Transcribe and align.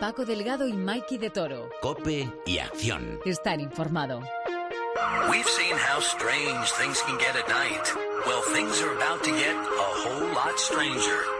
Paco 0.00 0.24
Delgado 0.24 0.66
y 0.66 0.72
Mikey 0.72 1.18
de 1.18 1.30
Toro. 1.30 1.68
Cope 1.82 2.32
y 2.46 2.58
acción. 2.58 3.20
Estar 3.24 3.60
informado. 3.60 4.20
We've 5.30 5.46
seen 5.46 5.76
how 5.76 6.00
strange 6.00 6.72
things 6.72 7.00
can 7.02 7.18
get 7.18 7.36
at 7.36 7.48
night. 7.48 7.92
Well, 8.26 8.42
things 8.54 8.80
are 8.80 8.96
about 8.96 9.22
to 9.24 9.30
get 9.30 9.54
a 9.54 9.88
whole 10.02 10.34
lot 10.34 10.58
stranger. 10.58 11.37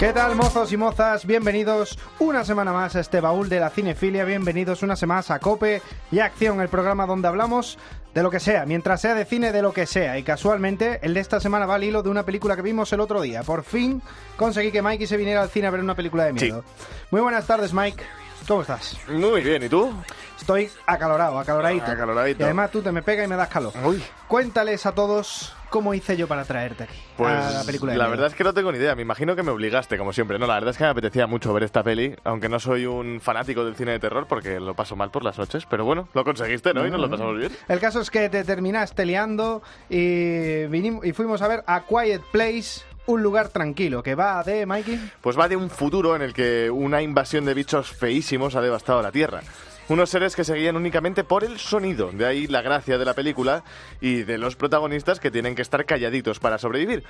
¿Qué 0.00 0.14
tal, 0.14 0.34
mozos 0.34 0.72
y 0.72 0.78
mozas? 0.78 1.26
Bienvenidos 1.26 1.98
una 2.20 2.42
semana 2.42 2.72
más 2.72 2.96
a 2.96 3.00
este 3.00 3.20
baúl 3.20 3.50
de 3.50 3.60
la 3.60 3.68
cinefilia. 3.68 4.24
Bienvenidos 4.24 4.82
una 4.82 4.96
semana 4.96 5.18
más 5.18 5.30
a 5.30 5.40
Cope 5.40 5.82
y 6.10 6.20
Acción, 6.20 6.62
el 6.62 6.70
programa 6.70 7.04
donde 7.04 7.28
hablamos 7.28 7.76
de 8.14 8.22
lo 8.22 8.30
que 8.30 8.40
sea, 8.40 8.64
mientras 8.64 9.02
sea 9.02 9.14
de 9.14 9.26
cine, 9.26 9.52
de 9.52 9.60
lo 9.60 9.74
que 9.74 9.84
sea. 9.84 10.16
Y 10.16 10.22
casualmente, 10.22 11.00
el 11.02 11.12
de 11.12 11.20
esta 11.20 11.38
semana 11.38 11.66
va 11.66 11.74
al 11.74 11.84
hilo 11.84 12.02
de 12.02 12.08
una 12.08 12.22
película 12.22 12.56
que 12.56 12.62
vimos 12.62 12.90
el 12.94 13.00
otro 13.00 13.20
día. 13.20 13.42
Por 13.42 13.62
fin 13.62 14.00
conseguí 14.38 14.72
que 14.72 14.80
Mikey 14.80 15.06
se 15.06 15.18
viniera 15.18 15.42
al 15.42 15.50
cine 15.50 15.66
a 15.66 15.70
ver 15.70 15.80
una 15.80 15.94
película 15.94 16.24
de 16.24 16.32
miedo. 16.32 16.64
Muy 17.10 17.20
buenas 17.20 17.46
tardes, 17.46 17.74
Mike. 17.74 18.02
¿Cómo 18.50 18.62
estás? 18.62 18.98
Muy 19.06 19.42
bien, 19.42 19.62
¿y 19.62 19.68
tú? 19.68 19.94
Estoy 20.36 20.68
acalorado, 20.84 21.38
acaloradito. 21.38 21.84
Acaloradito. 21.84 22.40
Y 22.40 22.44
además 22.46 22.72
tú 22.72 22.82
te 22.82 22.90
me 22.90 23.00
pegas 23.00 23.24
y 23.24 23.28
me 23.28 23.36
das 23.36 23.48
calor. 23.48 23.72
Uy. 23.84 24.02
Cuéntales 24.26 24.86
a 24.86 24.92
todos 24.92 25.54
cómo 25.68 25.94
hice 25.94 26.16
yo 26.16 26.26
para 26.26 26.44
traerte 26.44 26.82
aquí 26.82 26.98
Pues 27.16 27.30
a 27.30 27.52
la 27.52 27.62
película 27.62 27.92
de 27.92 27.98
la 27.98 28.06
miedo. 28.06 28.10
verdad 28.10 28.26
es 28.26 28.34
que 28.34 28.42
no 28.42 28.52
tengo 28.52 28.72
ni 28.72 28.78
idea, 28.78 28.96
me 28.96 29.02
imagino 29.02 29.36
que 29.36 29.44
me 29.44 29.52
obligaste, 29.52 29.96
como 29.96 30.12
siempre. 30.12 30.36
No, 30.36 30.48
la 30.48 30.54
verdad 30.54 30.70
es 30.70 30.78
que 30.78 30.82
me 30.82 30.90
apetecía 30.90 31.28
mucho 31.28 31.52
ver 31.54 31.62
esta 31.62 31.84
peli, 31.84 32.16
aunque 32.24 32.48
no 32.48 32.58
soy 32.58 32.86
un 32.86 33.20
fanático 33.20 33.64
del 33.64 33.76
cine 33.76 33.92
de 33.92 34.00
terror 34.00 34.26
porque 34.26 34.58
lo 34.58 34.74
paso 34.74 34.96
mal 34.96 35.12
por 35.12 35.22
las 35.22 35.38
noches, 35.38 35.64
pero 35.70 35.84
bueno, 35.84 36.08
lo 36.12 36.24
conseguiste, 36.24 36.74
¿no? 36.74 36.84
Y 36.84 36.90
nos 36.90 37.00
lo 37.00 37.08
pasamos 37.08 37.38
bien. 37.38 37.52
El 37.68 37.78
caso 37.78 38.00
es 38.00 38.10
que 38.10 38.28
te 38.30 38.42
terminaste 38.42 39.06
liando 39.06 39.62
y, 39.88 40.64
vinimos, 40.66 41.04
y 41.06 41.12
fuimos 41.12 41.40
a 41.40 41.46
ver 41.46 41.62
A 41.68 41.82
Quiet 41.82 42.22
Place, 42.32 42.80
un 43.06 43.22
lugar 43.22 43.48
tranquilo, 43.48 44.02
que 44.02 44.14
va 44.14 44.42
de 44.42 44.66
Mikey. 44.66 45.12
Pues 45.20 45.38
va 45.38 45.48
de 45.48 45.56
un 45.56 45.70
futuro 45.70 46.16
en 46.16 46.22
el 46.22 46.32
que 46.32 46.70
una 46.70 47.02
invasión 47.02 47.44
de 47.44 47.54
bichos 47.54 47.90
feísimos 47.90 48.54
ha 48.54 48.60
devastado 48.60 49.02
la 49.02 49.12
Tierra. 49.12 49.40
Unos 49.88 50.10
seres 50.10 50.36
que 50.36 50.44
se 50.44 50.54
guían 50.54 50.76
únicamente 50.76 51.24
por 51.24 51.42
el 51.42 51.58
sonido, 51.58 52.12
de 52.12 52.24
ahí 52.24 52.46
la 52.46 52.62
gracia 52.62 52.96
de 52.96 53.04
la 53.04 53.14
película 53.14 53.64
y 54.00 54.22
de 54.22 54.38
los 54.38 54.54
protagonistas 54.54 55.18
que 55.18 55.32
tienen 55.32 55.56
que 55.56 55.62
estar 55.62 55.84
calladitos 55.84 56.38
para 56.38 56.58
sobrevivir. 56.58 57.02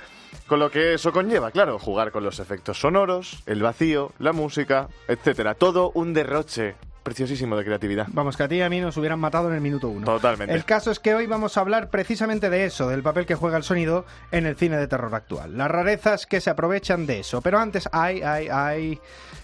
Con 0.47 0.59
lo 0.59 0.71
que 0.71 0.95
eso 0.95 1.11
conlleva, 1.11 1.51
claro, 1.51 1.77
jugar 1.77 2.11
con 2.11 2.23
los 2.23 2.39
efectos 2.39 2.79
sonoros, 2.79 3.43
el 3.45 3.61
vacío, 3.61 4.13
la 4.17 4.33
música, 4.33 4.87
etcétera. 5.07 5.53
Todo 5.53 5.91
un 5.93 6.13
derroche 6.13 6.73
preciosísimo 7.03 7.55
de 7.57 7.65
creatividad. 7.65 8.07
Vamos, 8.11 8.37
que 8.37 8.43
a 8.43 8.47
ti 8.47 8.55
y 8.55 8.61
a 8.61 8.69
mí 8.69 8.79
nos 8.79 8.95
hubieran 8.97 9.19
matado 9.19 9.49
en 9.49 9.55
el 9.55 9.61
minuto 9.61 9.89
uno. 9.89 10.05
Totalmente. 10.05 10.53
El 10.53 10.65
caso 10.65 10.91
es 10.91 10.99
que 10.99 11.13
hoy 11.15 11.25
vamos 11.27 11.57
a 11.57 11.61
hablar 11.61 11.89
precisamente 11.89 12.49
de 12.49 12.65
eso, 12.65 12.87
del 12.89 13.01
papel 13.03 13.25
que 13.25 13.35
juega 13.35 13.57
el 13.57 13.63
sonido 13.63 14.05
en 14.31 14.45
el 14.45 14.55
cine 14.55 14.77
de 14.77 14.87
terror 14.87 15.13
actual. 15.15 15.57
Las 15.57 15.69
rarezas 15.71 16.25
que 16.27 16.41
se 16.41 16.49
aprovechan 16.49 17.05
de 17.07 17.19
eso. 17.21 17.41
Pero 17.41 17.59
antes, 17.59 17.89
ay, 17.91 18.21
ay, 18.21 18.47
ay. 18.51 18.99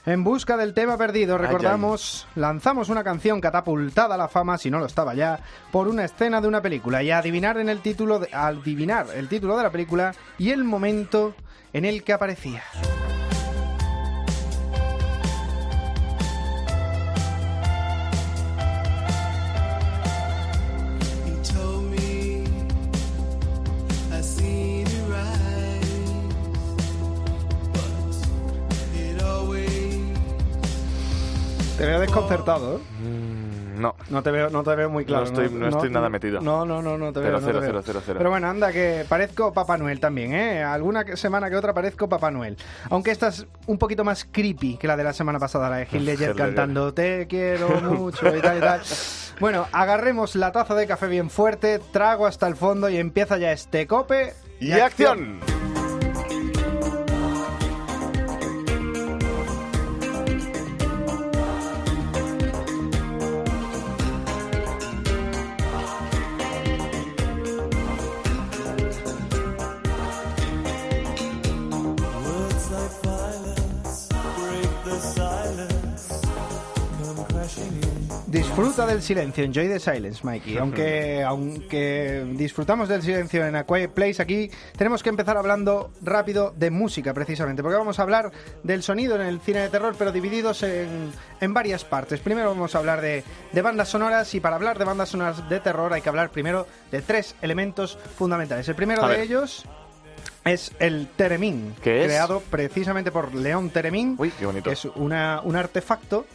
En 0.05 0.23
busca 0.23 0.55
del 0.55 0.73
tema 0.73 0.97
perdido, 0.97 1.37
recordamos, 1.37 2.27
lanzamos 2.35 2.89
una 2.89 3.03
canción 3.03 3.41
catapultada 3.41 4.15
a 4.15 4.17
la 4.17 4.27
fama, 4.27 4.57
si 4.57 4.69
no 4.71 4.79
lo 4.79 4.85
estaba 4.85 5.13
ya, 5.15 5.39
por 5.71 5.87
una 5.87 6.05
escena 6.05 6.39
de 6.39 6.47
una 6.47 6.61
película. 6.61 7.03
Y 7.03 7.11
adivinar 7.11 7.57
en 7.57 7.69
el 7.69 7.81
título, 7.81 8.19
de- 8.19 8.29
adivinar 8.31 9.07
el 9.15 9.27
título 9.27 9.57
de 9.57 9.63
la 9.63 9.69
película 9.71 10.13
y 10.37 10.51
el 10.51 10.63
momento 10.63 11.35
en 11.73 11.85
el 11.85 12.03
que 12.03 12.13
aparecía. 12.13 12.63
Desconcertado, 32.07 32.77
¿eh? 32.77 32.79
Mm, 33.03 33.81
no. 33.81 33.95
No 34.09 34.23
te 34.23 34.31
veo, 34.31 34.49
no 34.49 34.63
te 34.63 34.75
veo 34.75 34.89
muy 34.89 35.05
claro. 35.05 35.25
No 35.25 35.27
estoy- 35.29 35.49
no 35.59 35.67
estoy 35.67 35.89
nada 35.91 36.09
metido. 36.09 36.41
No, 36.41 36.65
no, 36.65 36.81
no, 36.81 36.97
no 36.97 37.11
te 37.13 37.19
Cero, 37.21 37.23
veo. 37.23 37.31
no 37.33 37.39
te 37.39 37.45
cero, 37.45 37.59
veo. 37.59 37.69
cero, 37.69 37.81
cero, 37.85 38.01
cero. 38.05 38.17
Pero 38.17 38.29
bueno, 38.29 38.47
anda, 38.47 38.71
que 38.71 39.05
parezco 39.07 39.53
Papá 39.53 39.77
Noel 39.77 39.99
también, 39.99 40.33
¿eh? 40.33 40.63
Alguna 40.63 41.05
semana 41.15 41.49
que 41.49 41.55
otra 41.57 41.73
parezco 41.73 42.09
Papá 42.09 42.31
Noel. 42.31 42.57
Aunque 42.89 43.11
esta 43.11 43.27
es 43.27 43.45
un 43.67 43.77
poquito 43.77 44.03
más 44.03 44.25
creepy 44.31 44.77
que 44.77 44.87
la 44.87 44.97
de 44.97 45.03
la 45.03 45.13
semana 45.13 45.37
pasada, 45.39 45.69
la 45.69 45.77
de 45.77 45.83
Heath 45.83 45.91
Ledger 46.01 46.35
cantando 46.35 46.93
Te 46.93 47.27
quiero 47.27 47.69
mucho 47.81 48.35
y 48.35 48.41
tal 48.41 48.57
y 48.57 48.61
tal. 48.61 48.81
Bueno, 49.39 49.67
agarremos 49.71 50.35
la 50.35 50.51
taza 50.51 50.73
de 50.73 50.87
café 50.87 51.05
bien 51.05 51.29
fuerte, 51.29 51.79
trago 51.91 52.25
hasta 52.25 52.47
el 52.47 52.55
fondo 52.55 52.89
y 52.89 52.97
empieza 52.97 53.37
ya 53.37 53.51
este 53.51 53.85
cope. 53.85 54.33
¡Y 54.59 54.71
acción! 54.71 55.39
Disfruta 78.57 78.87
del 78.87 79.03
silencio, 79.03 79.43
enjoy 79.43 79.67
the 79.67 79.79
silence, 79.79 80.25
Mikey. 80.25 80.57
Aunque, 80.57 81.21
aunque 81.23 82.25
disfrutamos 82.33 82.89
del 82.89 83.03
silencio 83.03 83.45
en 83.45 83.55
A 83.55 83.65
Quiet 83.67 83.91
Place, 83.91 84.19
aquí 84.19 84.49
tenemos 84.75 85.03
que 85.03 85.09
empezar 85.09 85.37
hablando 85.37 85.91
rápido 86.01 86.55
de 86.57 86.71
música, 86.71 87.13
precisamente, 87.13 87.61
porque 87.61 87.77
vamos 87.77 87.99
a 87.99 88.01
hablar 88.01 88.31
del 88.63 88.81
sonido 88.81 89.13
en 89.15 89.21
el 89.21 89.39
cine 89.41 89.59
de 89.59 89.69
terror, 89.69 89.93
pero 89.95 90.11
divididos 90.11 90.63
en, 90.63 91.11
en 91.39 91.53
varias 91.53 91.85
partes. 91.85 92.19
Primero 92.19 92.49
vamos 92.49 92.73
a 92.73 92.79
hablar 92.79 92.99
de, 92.99 93.23
de 93.51 93.61
bandas 93.61 93.89
sonoras, 93.89 94.33
y 94.33 94.39
para 94.39 94.55
hablar 94.55 94.79
de 94.79 94.85
bandas 94.85 95.09
sonoras 95.09 95.47
de 95.47 95.59
terror 95.59 95.93
hay 95.93 96.01
que 96.01 96.09
hablar 96.09 96.31
primero 96.31 96.65
de 96.89 97.03
tres 97.03 97.35
elementos 97.43 97.99
fundamentales. 98.17 98.67
El 98.67 98.73
primero 98.75 99.05
A 99.05 99.09
de 99.09 99.17
ver. 99.17 99.25
ellos 99.25 99.65
es 100.45 100.71
el 100.79 101.09
Teremín, 101.15 101.75
creado 101.83 102.41
precisamente 102.49 103.11
por 103.11 103.35
León 103.35 103.69
Teremín, 103.69 104.15
Uy, 104.17 104.31
qué 104.31 104.47
bonito. 104.47 104.63
que 104.63 104.73
es 104.73 104.85
una, 104.95 105.41
un 105.43 105.55
artefacto 105.55 106.25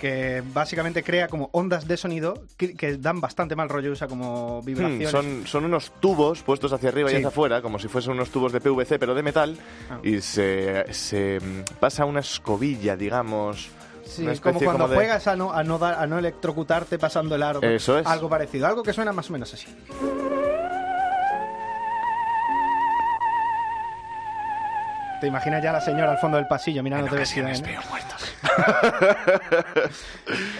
que 0.00 0.42
básicamente 0.54 1.02
crea 1.04 1.28
como 1.28 1.50
ondas 1.52 1.86
de 1.86 1.96
sonido 1.98 2.42
que, 2.56 2.74
que 2.74 2.96
dan 2.96 3.20
bastante 3.20 3.54
mal 3.54 3.68
rollo, 3.68 3.92
usa 3.92 4.08
como 4.08 4.62
Hmm, 4.62 4.64
vibraciones. 4.64 5.10
son, 5.10 5.46
son 5.46 5.64
unos 5.66 5.92
tubos 6.00 6.42
puestos 6.42 6.72
hacia 6.72 6.88
arriba 6.88 7.08
Sí. 7.10 7.14
y 7.14 7.18
hacia 7.18 7.28
afuera, 7.28 7.60
como 7.60 7.78
si 7.78 7.88
fuesen 7.88 8.12
unos 8.12 8.30
tubos 8.30 8.50
de 8.52 8.60
PVC, 8.60 8.98
pero 8.98 9.14
de 9.14 9.22
metal, 9.22 9.56
Ah. 9.90 9.98
y 10.02 10.20
se, 10.22 10.92
se 10.92 11.38
mm, 11.40 11.78
pasa 11.78 12.06
una 12.06 12.20
escobilla, 12.20 12.96
digamos. 12.96 13.68
Sí, 14.04 14.26
como 14.42 14.58
cuando 14.60 14.88
de- 14.88 14.96
juegas 14.96 15.26
a 15.28 15.36
no, 15.36 15.52
a, 15.52 15.62
no 15.62 15.78
dar- 15.78 15.94
a 16.02 16.06
no 16.06 16.18
electrocutarte 16.18 16.98
pasando 16.98 17.34
el 17.36 17.42
aro. 17.44 17.62
Eso 17.62 17.98
es. 17.98 18.06
Algo 18.06 18.28
parecido, 18.28 18.66
algo 18.66 18.82
que 18.82 18.92
suena 18.92 19.12
más 19.12 19.28
o 19.30 19.32
menos 19.34 19.52
así. 19.54 19.66
Te 25.20 25.26
imaginas 25.26 25.62
ya 25.62 25.72
la 25.72 25.80
señora 25.80 26.12
al 26.12 26.18
fondo 26.18 26.36
del 26.38 26.46
pasillo 26.46 26.82
mirándote 26.82 27.16
vestida 27.16 27.52
en- 27.52 27.64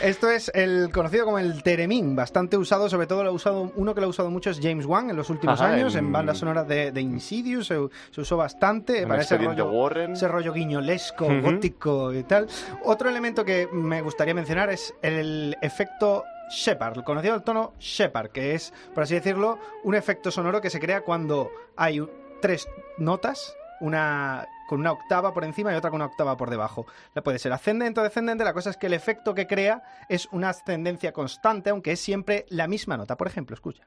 Esto 0.02 0.30
es 0.30 0.50
el 0.54 0.90
conocido 0.92 1.24
como 1.24 1.38
el 1.38 1.62
Teremín, 1.62 2.16
bastante 2.16 2.56
usado, 2.56 2.88
sobre 2.88 3.06
todo 3.06 3.22
lo 3.22 3.30
ha 3.30 3.32
usado, 3.32 3.72
uno 3.76 3.94
que 3.94 4.00
lo 4.00 4.06
ha 4.06 4.10
usado 4.10 4.30
mucho 4.30 4.50
es 4.50 4.58
James 4.62 4.86
Wan 4.86 5.10
en 5.10 5.16
los 5.16 5.30
últimos 5.30 5.60
Ajá, 5.60 5.72
años, 5.74 5.94
en, 5.94 6.06
en- 6.06 6.12
bandas 6.12 6.38
sonoras 6.38 6.66
de, 6.68 6.92
de 6.92 7.00
Insidious 7.00 7.66
se, 7.66 7.76
se 8.10 8.20
usó 8.20 8.36
bastante 8.36 9.06
para 9.06 9.22
ese 9.22 9.38
rollo, 9.38 9.70
Warren. 9.70 10.12
ese 10.12 10.28
rollo 10.28 10.52
guiñolesco, 10.52 11.28
gótico 11.40 12.12
y 12.12 12.22
tal. 12.24 12.46
Otro 12.84 13.08
elemento 13.08 13.44
que 13.44 13.68
me 13.72 14.00
gustaría 14.02 14.34
mencionar 14.34 14.70
es 14.70 14.94
el 15.02 15.56
efecto 15.62 16.24
Shepard, 16.50 16.98
el 16.98 17.04
conocido 17.04 17.34
el 17.34 17.42
tono 17.42 17.74
Shepard, 17.78 18.30
que 18.30 18.54
es, 18.54 18.72
por 18.94 19.04
así 19.04 19.14
decirlo, 19.14 19.58
un 19.84 19.94
efecto 19.94 20.30
sonoro 20.30 20.60
que 20.60 20.70
se 20.70 20.80
crea 20.80 21.02
cuando 21.02 21.50
hay 21.76 22.02
tres 22.40 22.68
notas, 22.98 23.54
una 23.80 24.46
con 24.68 24.80
una 24.80 24.92
octava 24.92 25.34
por 25.34 25.42
encima 25.42 25.72
y 25.72 25.76
otra 25.76 25.90
con 25.90 25.96
una 25.96 26.06
octava 26.06 26.36
por 26.36 26.48
debajo. 26.48 26.86
La 27.14 27.22
puede 27.22 27.40
ser 27.40 27.52
ascendente 27.52 28.00
o 28.00 28.04
descendente, 28.04 28.44
la 28.44 28.52
cosa 28.52 28.70
es 28.70 28.76
que 28.76 28.86
el 28.86 28.94
efecto 28.94 29.34
que 29.34 29.46
crea 29.46 29.82
es 30.08 30.28
una 30.30 30.50
ascendencia 30.50 31.12
constante, 31.12 31.70
aunque 31.70 31.92
es 31.92 32.00
siempre 32.00 32.46
la 32.50 32.68
misma 32.68 32.96
nota. 32.96 33.16
Por 33.16 33.26
ejemplo, 33.26 33.54
escucha. 33.54 33.84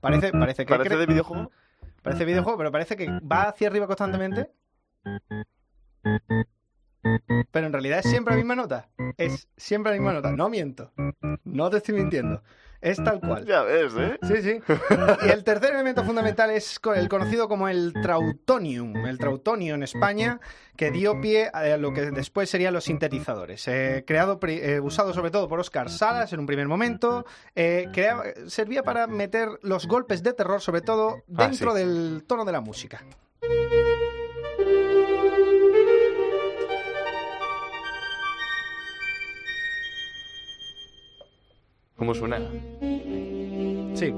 Parece, 0.00 0.32
parece 0.32 0.66
que 0.66 0.74
¿Parece 0.76 0.96
de 0.96 1.06
videojuego? 1.06 1.50
Parece 2.02 2.26
videojuego, 2.26 2.58
pero 2.58 2.70
parece 2.70 2.96
que 2.96 3.08
va 3.20 3.44
hacia 3.44 3.68
arriba 3.68 3.86
constantemente. 3.86 4.50
Pero 7.50 7.66
en 7.66 7.72
realidad 7.72 8.00
es 8.00 8.10
siempre 8.10 8.34
la 8.34 8.36
misma 8.36 8.56
nota. 8.56 8.88
Es 9.16 9.48
siempre 9.56 9.92
la 9.92 9.98
misma 9.98 10.12
nota. 10.12 10.32
No 10.32 10.50
miento. 10.50 10.92
No 11.44 11.70
te 11.70 11.78
estoy 11.78 11.94
mintiendo. 11.94 12.42
Es 12.84 13.02
tal 13.02 13.18
cual. 13.20 13.46
Ya 13.46 13.62
ves, 13.62 13.94
¿eh? 13.98 14.18
Sí, 14.22 14.42
sí. 14.42 14.60
Y 15.26 15.30
el 15.30 15.42
tercer 15.42 15.72
elemento 15.72 16.04
fundamental 16.04 16.50
es 16.50 16.78
el 16.94 17.08
conocido 17.08 17.48
como 17.48 17.68
el 17.68 17.94
trautonium, 18.02 19.06
el 19.06 19.18
trautonio 19.18 19.74
en 19.74 19.82
España, 19.82 20.38
que 20.76 20.90
dio 20.90 21.18
pie 21.20 21.48
a 21.52 21.76
lo 21.78 21.94
que 21.94 22.10
después 22.10 22.50
serían 22.50 22.74
los 22.74 22.84
sintetizadores. 22.84 23.66
Eh, 23.68 24.04
creado, 24.06 24.38
eh, 24.42 24.80
usado 24.80 25.14
sobre 25.14 25.30
todo 25.30 25.48
por 25.48 25.60
Oscar 25.60 25.88
Salas 25.88 26.32
en 26.34 26.40
un 26.40 26.46
primer 26.46 26.68
momento, 26.68 27.24
eh, 27.54 27.88
servía 28.48 28.82
para 28.82 29.06
meter 29.06 29.48
los 29.62 29.86
golpes 29.88 30.22
de 30.22 30.34
terror, 30.34 30.60
sobre 30.60 30.82
todo 30.82 31.16
Ah, 31.36 31.46
dentro 31.48 31.72
sí. 31.72 31.78
del 31.78 32.24
tono 32.26 32.44
de 32.44 32.52
la 32.52 32.60
música. 32.60 33.02
¿Cómo 42.04 42.14
suena? 42.14 42.38
Sí. 43.94 44.14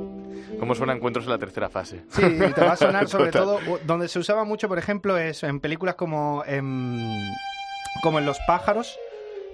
¿Cómo 0.59 0.75
suena 0.75 0.93
Encuentros 0.93 1.27
en 1.27 1.31
la 1.31 1.39
tercera 1.39 1.69
fase? 1.69 2.03
Sí, 2.09 2.23
te 2.53 2.61
va 2.61 2.73
a 2.73 2.77
sonar 2.77 3.07
sobre 3.09 3.31
todo 3.31 3.61
donde 3.85 4.09
se 4.09 4.19
usaba 4.19 4.43
mucho, 4.43 4.67
por 4.67 4.77
ejemplo, 4.77 5.17
es 5.17 5.45
en 5.45 5.61
películas 5.61 5.95
como 5.95 6.43
en, 6.49 6.99
como 8.03 8.19
en 8.19 8.27
Los 8.27 8.41
pájaros 8.45 8.99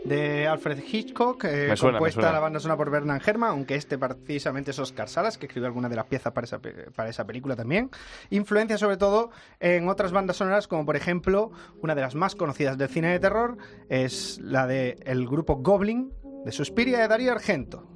de 0.04 0.48
Alfred 0.48 0.78
Hitchcock, 0.82 1.44
eh, 1.44 1.76
suena, 1.76 1.98
compuesta 1.98 2.32
la 2.32 2.40
banda 2.40 2.58
sonora 2.58 2.78
por 2.78 2.88
Bernard 2.90 3.20
Herrmann, 3.22 3.50
aunque 3.50 3.74
este 3.74 3.98
precisamente 3.98 4.70
es 4.70 4.78
Oscar 4.78 5.10
Salas, 5.10 5.36
que 5.36 5.44
escribió 5.44 5.66
algunas 5.66 5.90
de 5.90 5.96
las 5.96 6.06
piezas 6.06 6.32
para 6.32 6.46
esa, 6.46 6.58
para 6.58 7.10
esa 7.10 7.26
película 7.26 7.54
también. 7.54 7.90
Influencia 8.30 8.78
sobre 8.78 8.96
todo 8.96 9.30
en 9.60 9.90
otras 9.90 10.10
bandas 10.10 10.38
sonoras, 10.38 10.68
como 10.68 10.86
por 10.86 10.96
ejemplo, 10.96 11.52
una 11.82 11.94
de 11.94 12.00
las 12.00 12.14
más 12.14 12.34
conocidas 12.34 12.78
del 12.78 12.88
cine 12.88 13.08
de 13.08 13.20
terror, 13.20 13.58
es 13.90 14.40
la 14.40 14.66
de 14.66 14.96
el 15.04 15.28
grupo 15.28 15.56
Goblin, 15.56 16.14
de 16.46 16.52
Suspiria 16.52 16.98
de 16.98 17.08
Darío 17.08 17.32
Argento. 17.32 17.91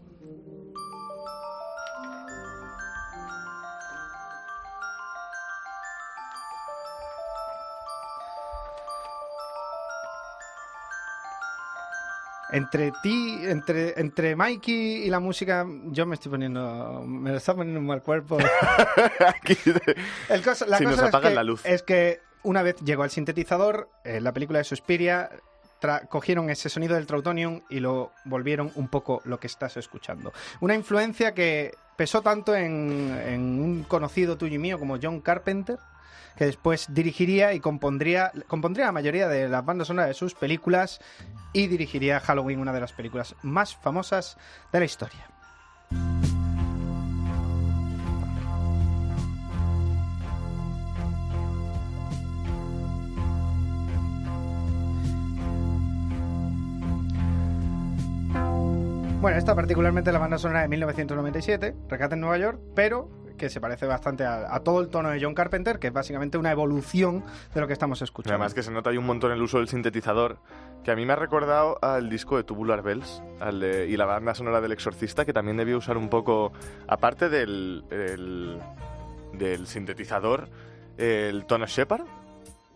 Entre 12.57 12.93
ti, 13.03 13.39
entre, 13.43 14.01
entre 14.01 14.35
Mikey 14.35 15.05
y 15.05 15.11
la 15.11 15.21
música, 15.21 15.67
yo 15.87 16.07
me 16.07 16.15
estoy 16.15 16.31
poniendo. 16.31 17.03
Me 17.07 17.31
lo 17.31 17.37
está 17.37 17.55
poniendo 17.55 17.81
un 17.81 17.87
mal 17.87 18.03
cuerpo. 18.03 18.39
El 20.29 20.43
cosa- 20.43 20.67
la 20.67 20.79
Si 20.79 20.85
nos 20.85 20.95
cosa 21.01 21.19
es 21.19 21.23
que- 21.29 21.35
la 21.35 21.45
luz. 21.45 21.65
Es 21.65 21.83
que 21.83 22.21
una 22.43 22.63
vez 22.63 22.77
llegó 22.85 23.05
el 23.05 23.11
sintetizador, 23.11 23.89
en 24.05 24.23
la 24.25 24.33
película 24.33 24.59
de 24.59 24.65
Suspiria, 24.65 25.31
cogieron 26.09 26.49
ese 26.51 26.69
sonido 26.69 26.95
del 26.95 27.07
Trautonium 27.07 27.63
y 27.69 27.81
lo 27.81 28.13
volvieron 28.25 28.73
un 28.77 28.89
poco 28.89 29.21
lo 29.25 29.39
que 29.39 29.47
estás 29.47 29.77
escuchando. 29.77 30.33
Una 30.61 30.75
influencia 30.75 31.35
que 31.35 31.75
pesó 31.97 32.23
tanto 32.23 32.55
en, 32.55 33.17
en 33.27 33.41
un 33.61 33.83
conocido 33.85 34.37
tuyo 34.37 34.55
y 34.55 34.59
mío 34.59 34.79
como 34.79 34.99
John 35.03 35.21
Carpenter, 35.21 35.79
que 36.37 36.45
después 36.45 36.87
dirigiría 36.91 37.55
y 37.55 37.61
compondría, 37.61 38.33
compondría 38.47 38.87
la 38.87 38.93
mayoría 38.93 39.29
de 39.29 39.49
las 39.49 39.65
bandas 39.65 39.89
sonoras 39.89 40.09
de 40.09 40.15
sus 40.15 40.35
películas 40.35 41.01
y 41.53 41.67
dirigiría 41.67 42.21
Halloween, 42.21 42.61
una 42.61 42.73
de 42.73 42.81
las 42.81 42.93
películas 42.93 43.35
más 43.43 43.75
famosas 43.75 44.37
de 44.73 44.79
la 44.79 44.85
historia. 44.85 45.27
Bueno, 59.21 59.39
esta 59.39 59.57
particularmente 59.57 60.13
la 60.13 60.21
banda 60.21 60.39
sonora 60.39 60.63
de 60.63 60.69
1997, 60.69 61.75
Rescate 61.89 62.15
en 62.15 62.21
Nueva 62.21 62.39
York, 62.39 62.61
pero 62.77 63.09
que 63.37 63.49
se 63.51 63.61
parece 63.61 63.87
bastante 63.87 64.25
a, 64.25 64.55
a 64.55 64.61
todo 64.61 64.81
el 64.81 64.89
tono 64.89 65.11
de 65.11 65.19
John 65.23 65.35
Carpenter, 65.35 65.79
que 65.79 65.89
es 65.89 65.93
básicamente 65.93 66.39
una 66.39 66.51
evolución 66.51 67.25
de 67.55 67.61
lo 67.61 67.67
que 67.67 67.73
estamos 67.73 68.01
escuchando. 68.03 68.35
Además 68.35 68.55
que 68.55 68.63
se 68.63 68.71
nota 68.71 68.91
ahí 68.91 68.97
un 68.97 69.07
montón 69.07 69.33
el 69.33 69.41
uso 69.43 69.59
del 69.59 69.69
sintetizador, 69.69 70.39
que 70.85 70.91
a 70.91 70.97
mí 70.97 71.05
me 71.07 71.13
ha 71.13 71.17
recordado 71.17 71.79
al 71.83 72.09
disco 72.09 72.37
de 72.37 72.45
Tubular 72.45 72.83
Bells 72.83 73.23
al 73.41 73.61
de- 73.61 73.87
y 73.89 73.97
la 73.97 74.05
banda 74.07 74.35
sonora 74.35 74.61
del 74.61 74.73
Exorcista, 74.73 75.25
que 75.25 75.33
también 75.33 75.57
debió 75.57 75.79
usar 75.79 75.97
un 75.97 76.09
poco, 76.09 76.53
aparte 76.89 77.29
del, 77.29 77.85
el- 77.91 78.59
del 79.33 79.67
sintetizador, 79.67 80.49
el 80.97 81.45
tono 81.47 81.67
Shepard. 81.67 82.03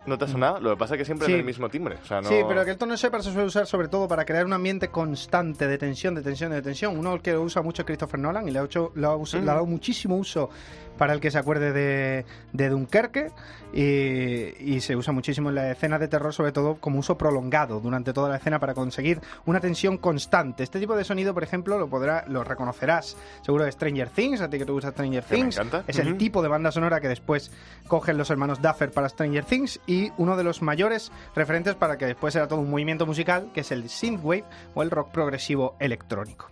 ¿No 0.05 0.17
te 0.17 0.25
ha 0.25 0.27
sonado? 0.27 0.59
Lo 0.59 0.71
que 0.71 0.77
pasa 0.77 0.95
es 0.95 0.99
que 0.99 1.05
siempre 1.05 1.27
Sí. 1.27 1.33
en 1.33 1.39
el 1.39 1.45
mismo 1.45 1.69
timbre. 1.69 1.97
O 2.03 2.05
sea, 2.07 2.21
no... 2.21 2.27
Sí, 2.29 2.35
pero 2.47 2.65
que 2.65 2.71
el 2.71 2.77
tono 2.77 2.95
Shepard 2.95 3.21
se 3.21 3.31
suele 3.31 3.47
usar 3.47 3.67
sobre 3.67 3.87
todo 3.87 4.07
para 4.07 4.25
crear 4.25 4.45
un 4.45 4.53
ambiente 4.53 4.87
constante 4.89 5.67
de 5.67 5.77
tensión, 5.77 6.15
de 6.15 6.23
tensión, 6.23 6.51
de 6.51 6.61
tensión. 6.63 6.97
Uno 6.97 7.21
que 7.21 7.33
lo 7.33 7.43
usa 7.43 7.61
mucho 7.61 7.83
es 7.83 7.85
Christopher 7.85 8.19
Nolan 8.19 8.47
y 8.47 8.51
le 8.51 8.57
ha, 8.59 8.63
hecho, 8.63 8.91
le 8.95 9.05
ha, 9.05 9.15
us- 9.15 9.35
Mm. 9.35 9.45
le 9.45 9.51
ha 9.51 9.53
dado 9.53 9.65
muchísimo 9.67 10.17
uso 10.17 10.49
para 10.97 11.13
el 11.13 11.19
que 11.19 11.31
se 11.31 11.37
acuerde 11.37 11.71
de, 11.71 12.25
de 12.53 12.69
Dunkerque 12.69 13.31
y, 13.73 14.75
y 14.75 14.81
se 14.81 14.95
usa 14.95 15.13
muchísimo 15.13 15.49
en 15.49 15.55
la 15.55 15.71
escena 15.71 15.97
de 15.97 16.07
terror, 16.07 16.33
sobre 16.33 16.51
todo 16.51 16.75
como 16.75 16.99
uso 16.99 17.17
prolongado 17.17 17.79
durante 17.79 18.13
toda 18.13 18.29
la 18.29 18.37
escena 18.37 18.59
para 18.59 18.73
conseguir 18.73 19.19
una 19.45 19.59
tensión 19.59 19.97
constante. 19.97 20.63
Este 20.63 20.79
tipo 20.79 20.95
de 20.95 21.03
sonido, 21.03 21.33
por 21.33 21.43
ejemplo, 21.43 21.77
lo 21.77 21.87
podrá, 21.89 22.25
lo 22.27 22.43
reconocerás 22.43 23.17
seguro 23.41 23.63
de 23.65 23.71
Stranger 23.71 24.09
Things, 24.09 24.41
a 24.41 24.49
ti 24.49 24.57
que 24.57 24.65
te 24.65 24.71
gusta 24.71 24.91
Stranger 24.91 25.23
Que 25.23 25.35
me 25.35 25.41
Things. 25.41 25.57
encanta. 25.57 25.83
Es 25.87 25.99
el 25.99 26.17
tipo 26.17 26.41
de 26.41 26.47
banda 26.49 26.71
sonora 26.71 26.99
que 26.99 27.07
después 27.07 27.51
cogen 27.87 28.17
los 28.17 28.29
hermanos 28.29 28.61
Duffer 28.61 28.91
para 28.91 29.09
Stranger 29.09 29.45
Things 29.45 29.79
y 29.87 30.11
uno 30.17 30.37
de 30.37 30.43
los 30.43 30.61
mayores 30.61 31.11
referentes 31.35 31.75
para 31.75 31.97
que 31.97 32.05
después 32.05 32.35
era 32.35 32.47
todo 32.47 32.59
un 32.59 32.69
movimiento 32.69 33.05
musical 33.05 33.49
que 33.53 33.61
es 33.61 33.71
el 33.71 33.89
synthwave 33.89 34.43
o 34.73 34.83
el 34.83 34.91
rock 34.91 35.11
progresivo 35.11 35.75
electrónico. 35.79 36.49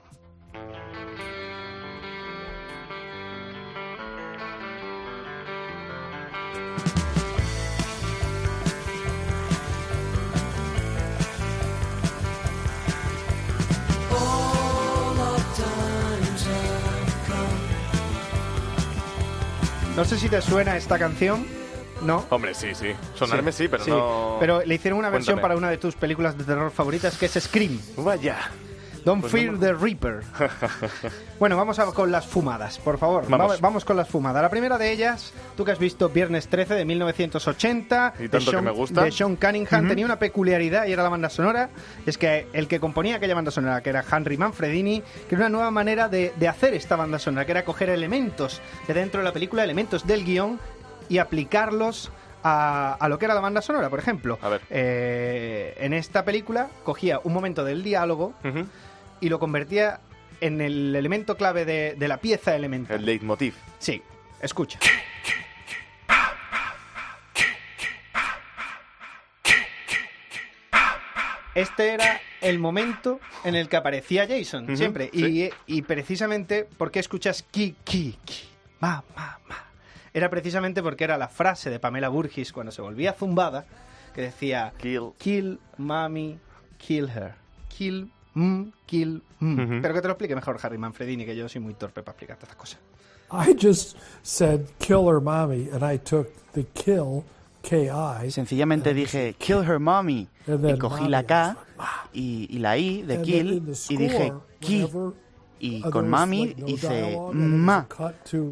No 20.00 20.06
sé 20.06 20.18
si 20.18 20.30
te 20.30 20.42
suena 20.42 20.78
esta 20.78 20.98
canción, 20.98 21.46
¿no? 22.04 22.24
Hombre, 22.30 22.54
sí, 22.56 22.74
sí. 22.74 22.94
Sonarme 23.16 23.51
sí, 23.51 23.68
pero 23.68 23.84
Sí, 23.84 23.92
no... 23.92 24.38
pero 24.40 24.62
le 24.66 24.75
hicieron 24.75 24.98
una 24.98 25.10
versión 25.10 25.34
Cuéntame. 25.36 25.42
para 25.42 25.57
una 25.57 25.69
de 25.69 25.78
tus 25.78 25.94
películas 25.96 26.38
de 26.38 26.46
terror 26.46 26.72
favoritas 26.72 27.18
que 27.18 27.25
es 27.25 27.34
Scream. 27.34 27.78
Vaya. 27.98 28.38
Don't 29.06 29.22
Pues 29.22 29.31
Fear 29.31 29.54
no 29.54 29.60
the 29.60 29.74
Reaper. 29.74 30.22
bueno, 31.40 31.56
vamos 31.57 31.80
a- 31.80 31.86
con 31.94 32.12
las 32.12 32.25
fumadas, 32.28 32.78
por 32.80 32.98
favor. 32.98 33.25
Vamos. 33.28 33.54
Va- 33.54 33.57
vamos 33.62 33.86
con 33.86 33.96
las 33.98 34.07
fumadas. 34.10 34.42
La 34.42 34.50
primera 34.50 34.78
de 34.78 34.92
ellas, 34.92 35.34
tú 35.56 35.63
que 35.66 35.72
has 35.72 35.80
visto 35.80 36.10
Viernes 36.10 36.48
13 36.48 36.74
de 36.75 36.86
1980, 36.86 38.13
Y 38.19 38.24
de, 38.24 38.30
que 38.30 38.42
Sean, 38.42 38.63
me 38.63 38.72
gusta. 38.72 39.04
de 39.04 39.12
Sean 39.12 39.36
Cunningham, 39.36 39.88
tenía 39.88 40.06
una 40.06 40.19
peculiaridad 40.19 40.85
y 40.88 40.92
era 40.92 41.04
la 41.04 41.09
banda 41.09 41.30
sonora. 41.30 41.69
Es 42.06 42.18
que 42.18 42.47
el 42.54 42.68
que 42.68 42.80
componía 42.80 43.16
aquella 43.18 43.35
banda 43.35 43.52
sonora, 43.52 43.81
que 43.81 43.90
era 43.90 44.04
Henry 44.12 44.38
Manfredini, 44.38 45.02
que 45.28 45.35
era 45.35 45.45
una 45.45 45.50
nueva 45.50 45.71
manera 45.71 46.09
de, 46.09 46.33
de 46.38 46.47
hacer 46.47 46.74
esta 46.74 46.95
banda 46.95 47.19
sonora, 47.19 47.45
que 47.45 47.52
era 47.52 47.66
coger 47.66 47.90
elementos 47.90 48.62
de 48.88 48.94
dentro 48.94 49.19
de 49.21 49.26
la 49.26 49.33
película, 49.33 49.64
elementos 49.64 50.06
del 50.06 50.24
guion 50.26 50.59
y 51.07 51.18
aplicarlos 51.18 52.12
a, 52.44 52.94
a 53.00 53.09
lo 53.09 53.19
que 53.19 53.26
era 53.26 53.33
la 53.33 53.42
banda 53.42 53.62
sonora. 53.62 53.90
Por 53.90 54.00
ejemplo, 54.00 54.38
A 54.42 54.50
ver. 54.50 54.62
eh, 54.69 55.76
en 55.80 55.94
esta 55.94 56.24
película 56.24 56.68
cogía 56.83 57.19
un 57.24 57.33
momento 57.33 57.64
del 57.64 57.83
diálogo. 57.83 58.33
Y 59.21 59.30
lo 59.30 59.40
convertía 59.40 60.02
en 60.42 60.61
el 60.61 60.95
elemento 60.95 61.35
clave 61.38 61.66
de, 61.66 61.95
de 61.97 62.07
la 62.07 62.18
pieza 62.18 62.56
elemental. 62.56 62.99
El 62.99 63.06
leitmotiv. 63.06 63.56
Sí, 63.80 64.02
escucha. 64.42 64.80
Este 71.56 71.94
era 71.94 72.21
el 72.42 72.59
momento 72.59 73.19
en 73.44 73.56
el 73.56 73.68
que 73.68 73.76
aparecía 73.76 74.28
Jason, 74.28 74.78
siempre. 74.78 75.09
sí. 75.11 75.49
Y, 75.68 75.78
y 75.78 75.81
precisamente, 75.81 76.68
¿por 76.78 76.92
qué 76.92 76.99
escuchas 76.99 77.44
ki, 77.44 77.76
ki, 77.83 78.18
ki? 78.23 78.44
Ma, 78.80 79.04
ma, 79.16 79.40
ma? 79.49 79.56
Era 80.14 80.30
precisamente 80.30 80.81
porque 80.81 81.04
era 81.04 81.18
la 81.18 81.28
frase 81.28 81.69
de 81.69 81.80
Pamela 81.80 82.07
Burgis 82.09 82.54
cuando 82.54 82.71
se 82.71 82.81
volvía 82.81 83.14
zumbada, 83.14 83.66
que 84.14 84.21
decía... 84.21 84.73
Kill. 84.78 85.11
Kill, 85.18 85.59
mommy, 85.78 86.40
kill 86.78 87.09
her. 87.09 87.33
Kill, 87.68 88.09
mm, 88.33 88.64
kill, 88.86 89.21
mm. 89.40 89.59
Ujú. 89.59 89.81
Pero 89.81 89.94
que 89.94 90.02
te 90.02 90.07
lo 90.07 90.14
explique 90.14 90.36
mejor 90.36 90.57
Harry 90.62 90.78
Manfredini, 90.78 91.26
que 91.26 91.36
yo 91.36 91.48
soy 91.50 91.62
muy 91.62 91.74
torpe 91.74 92.02
para 92.02 92.14
explicarte 92.14 92.45
estas 92.45 92.57
cosas. 92.57 92.80
I 93.31 93.54
just 93.54 93.95
said 94.24 94.62
kill 94.80 95.07
her 95.07 95.21
mommy, 95.21 95.69
and 95.71 95.83
I 95.83 95.98
took 96.00 96.30
the 96.54 96.66
kill, 96.74 97.24
K-I. 97.62 98.31
Sencillamente 98.31 98.94
dije 98.94 99.36
kill 99.38 99.64
her 99.64 99.80
mommy 99.80 100.28
y 100.48 100.78
cogí 100.78 101.02
mommy, 101.02 101.09
la 101.09 101.24
K 101.24 101.57
"Ah." 101.78 102.07
y, 102.14 102.48
y 102.50 102.59
la 102.59 102.78
I 102.78 103.04
de 103.04 103.21
kill 103.21 103.64
y 103.90 103.98
dije 103.98 104.28
score, 104.28 104.42
ki 104.59 104.83
whenever, 104.86 105.14
y 105.59 105.81
con 105.81 106.09
mami 106.09 106.56
hice 106.66 107.18
ma 107.33 107.87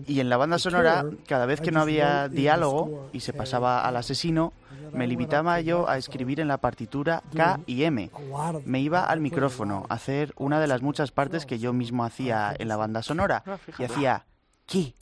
y 0.06 0.20
en 0.20 0.30
la 0.30 0.38
banda 0.38 0.58
the 0.58 0.64
sonora 0.64 1.06
cada 1.26 1.46
vez 1.46 1.60
I 1.62 1.64
que 1.64 1.72
no 1.72 1.82
había 1.82 2.24
wrote 2.24 2.26
in 2.26 2.32
the 2.32 2.42
diálogo 2.42 2.86
score, 2.86 3.10
y 3.14 3.20
se 3.22 3.32
K, 3.32 3.38
pasaba 3.38 3.82
al 3.82 3.96
asesino 3.98 4.54
and 4.88 4.96
me 4.96 5.08
limitaba 5.08 5.60
yo 5.62 5.90
a 5.90 5.98
escribir 5.98 6.40
en 6.40 6.48
la 6.48 6.58
partitura 6.58 7.24
K 7.36 7.60
y 7.66 7.84
M. 7.84 8.10
Me 8.66 8.80
iba 8.80 9.04
al 9.04 9.20
micrófono 9.20 9.86
a 9.90 9.96
hacer 9.96 10.34
una 10.38 10.60
de 10.60 10.68
las 10.68 10.82
muchas 10.82 11.12
partes 11.12 11.46
que 11.46 11.60
yo 11.60 11.74
mismo 11.74 12.04
hacía 12.04 12.56
en 12.58 12.68
la 12.68 12.78
banda 12.78 13.02
sonora 13.02 13.44
y 13.78 13.84
hacía 13.84 14.26
ki, 14.66 14.96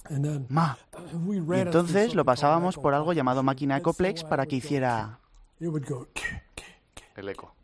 ma. 0.50 0.77
we 1.25 1.38
Y 1.38 1.59
entonces 1.59 2.03
something 2.03 2.15
lo 2.15 2.25
called 2.25 2.25
pasábamos 2.25 2.77
por 2.77 2.93
algo 2.93 3.13
llamado 3.13 3.43
máquina 3.43 3.77
Ecoplex 3.77 4.21
so 4.21 4.29
para 4.29 4.45
que 4.45 4.57
hiciera... 4.57 5.19
El 7.15 7.29
eco. 7.29 7.55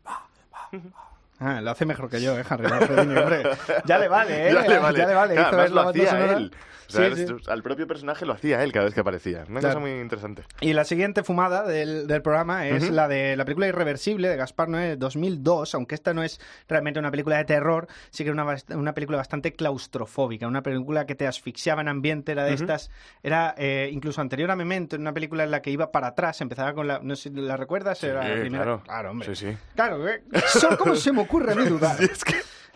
Ah, 1.44 1.60
lo 1.60 1.70
hace 1.72 1.84
mejor 1.84 2.08
que 2.08 2.22
yo, 2.22 2.38
¿eh, 2.38 2.44
Harry? 2.48 2.68
Manfredini, 2.68 3.16
hombre. 3.16 3.42
Ya 3.84 3.98
le 3.98 4.08
vale, 4.08 4.48
¿eh? 4.48 4.52
Ya 4.54 4.62
le 4.62 4.78
vale. 4.78 4.98
Ya 4.98 5.06
le 5.06 5.14
vale. 5.14 5.34
Claro, 5.34 5.48
Hizo 5.48 5.60
además 5.60 5.70
lo 5.84 5.88
hacía 5.90 6.32
él. 6.36 6.52
Sea, 6.92 7.16
Sí, 7.16 7.26
sí. 7.26 7.34
al 7.48 7.62
propio 7.62 7.86
personaje 7.86 8.24
lo 8.26 8.32
hacía 8.32 8.62
él 8.62 8.72
cada 8.72 8.84
vez 8.84 8.94
que 8.94 9.00
aparecía. 9.00 9.44
Una 9.48 9.60
Claro. 9.60 9.76
cosa 9.76 9.80
muy 9.80 10.00
interesante. 10.00 10.42
Y 10.60 10.72
la 10.72 10.84
siguiente 10.84 11.22
fumada 11.22 11.64
del, 11.64 12.06
del 12.06 12.22
programa 12.22 12.66
es 12.68 12.84
Ujú. 12.84 12.92
la 12.92 13.08
de 13.08 13.36
la 13.36 13.44
película 13.44 13.66
Irreversible 13.68 14.28
de 14.28 14.36
Gaspar 14.36 14.68
Noé 14.68 14.88
de 14.88 14.96
2002, 14.96 15.74
aunque 15.74 15.94
esta 15.94 16.12
no 16.14 16.22
es 16.22 16.40
realmente 16.68 17.00
una 17.00 17.10
película 17.10 17.36
de 17.38 17.44
terror, 17.44 17.88
sí 18.10 18.24
que 18.24 18.30
era 18.30 18.42
una, 18.42 18.56
una 18.76 18.94
película 18.94 19.18
bastante 19.18 19.52
claustrofóbica, 19.52 20.46
una 20.46 20.62
película 20.62 21.06
que 21.06 21.14
te 21.14 21.26
asfixiaba 21.26 21.80
en 21.82 21.88
ambiente, 21.88 22.32
era 22.32 22.44
de 22.44 22.54
Ujú. 22.54 22.62
estas, 22.64 22.90
era 23.22 23.54
eh, 23.56 23.88
incluso 23.92 24.20
anterior 24.20 24.50
a 24.50 24.56
Memento, 24.56 24.96
una 24.96 25.12
película 25.12 25.44
en 25.44 25.50
la 25.50 25.62
que 25.62 25.70
iba 25.70 25.90
para 25.90 26.08
atrás, 26.08 26.40
empezaba 26.40 26.72
con 26.74 26.86
la, 26.86 27.00
no 27.02 27.16
sé 27.16 27.30
si 27.30 27.34
la 27.36 27.56
recuerdas, 27.56 28.02
era 28.04 28.26
la 28.28 28.34
Sí, 28.34 28.40
primera. 28.40 28.80
claro. 28.84 29.10
hombre. 29.10 29.34
Sí, 29.34 29.46
sí. 29.50 29.56
Claro, 29.74 30.08
¿eh? 30.08 30.22
Solo 30.48 30.76
¿cómo 30.78 30.94
se 30.94 31.12
me 31.12 31.20
ocurre 31.22 31.52
a 31.52 31.54
mí 31.54 31.64
dudar? 31.68 31.96